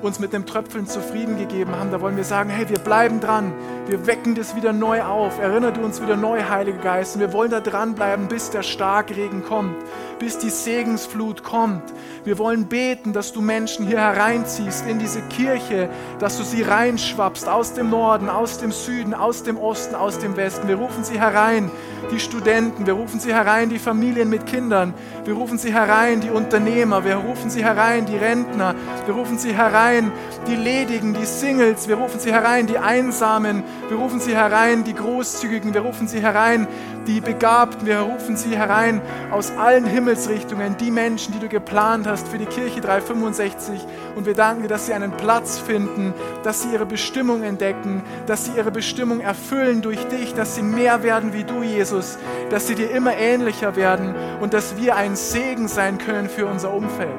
[0.01, 3.53] uns mit dem Tröpfeln zufrieden gegeben haben, da wollen wir sagen, hey, wir bleiben dran,
[3.87, 7.49] wir wecken das wieder neu auf, erinnert uns wieder neu, Heiliger Geist, und wir wollen
[7.49, 9.75] da dranbleiben, bis der Starkregen kommt,
[10.19, 11.83] bis die Segensflut kommt.
[12.23, 15.89] Wir wollen beten, dass du Menschen hier hereinziehst in diese Kirche,
[16.19, 20.35] dass du sie reinschwappst aus dem Norden, aus dem Süden, aus dem Osten, aus dem
[20.35, 20.67] Westen.
[20.67, 21.71] Wir rufen sie herein,
[22.11, 24.93] die Studenten, wir rufen sie herein, die Familien mit Kindern,
[25.25, 29.53] wir rufen sie herein, die Unternehmer, wir rufen sie herein, die Rentner, wir rufen sie
[29.53, 30.11] herein,
[30.47, 34.93] die Ledigen, die Singles, wir rufen sie herein, die Einsamen, wir rufen sie herein, die
[34.93, 36.67] Großzügigen, wir rufen sie herein,
[37.07, 39.01] die Begabten, wir rufen sie herein
[39.31, 43.79] aus allen Himmelsrichtungen, die Menschen, die du geplant hast für die Kirche 365.
[44.15, 48.45] Und wir danken dir, dass sie einen Platz finden, dass sie ihre Bestimmung entdecken, dass
[48.45, 52.17] sie ihre Bestimmung erfüllen durch dich, dass sie mehr werden wie du, Jesus,
[52.49, 56.73] dass sie dir immer ähnlicher werden und dass wir ein Segen sein können für unser
[56.73, 57.09] Umfeld,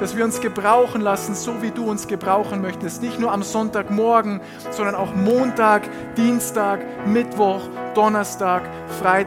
[0.00, 4.40] dass wir uns gebrauchen lassen, so wie du uns gebrauchen möchtest, nicht nur am Sonntagmorgen,
[4.70, 5.82] sondern auch Montag,
[6.16, 8.62] Dienstag, Mittwoch, Donnerstag,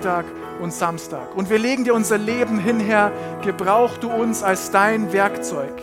[0.08, 0.26] Freitag
[0.62, 1.36] und Samstag.
[1.36, 3.12] Und wir legen dir unser Leben hin, Herr.
[3.44, 5.74] Gebrauch du uns als dein Werkzeug.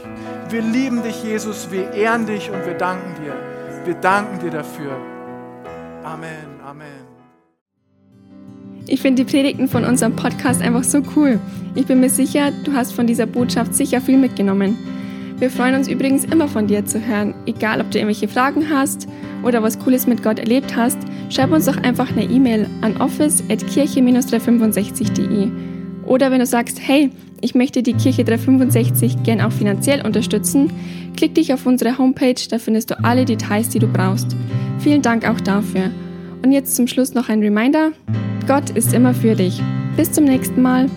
[0.48, 1.70] Wir lieben dich, Jesus.
[1.70, 3.34] Wir ehren dich und wir danken dir.
[3.84, 4.96] Wir danken dir dafür.
[6.02, 6.58] Amen.
[6.64, 7.04] Amen.
[8.86, 11.38] Ich finde die Predigten von unserem Podcast einfach so cool.
[11.74, 14.78] Ich bin mir sicher, du hast von dieser Botschaft sicher viel mitgenommen.
[15.38, 19.08] Wir freuen uns übrigens immer von dir zu hören, egal ob du irgendwelche Fragen hast
[19.42, 25.48] oder was Cooles mit Gott erlebt hast, schreib uns doch einfach eine E-Mail an office.kirche-365.de.
[26.06, 27.10] Oder wenn du sagst, hey,
[27.40, 30.70] ich möchte die Kirche 365 gern auch finanziell unterstützen,
[31.16, 34.36] klick dich auf unsere Homepage, da findest du alle Details, die du brauchst.
[34.78, 35.90] Vielen Dank auch dafür.
[36.42, 37.90] Und jetzt zum Schluss noch ein Reminder.
[38.46, 39.60] Gott ist immer für dich.
[39.96, 40.88] Bis zum nächsten Mal.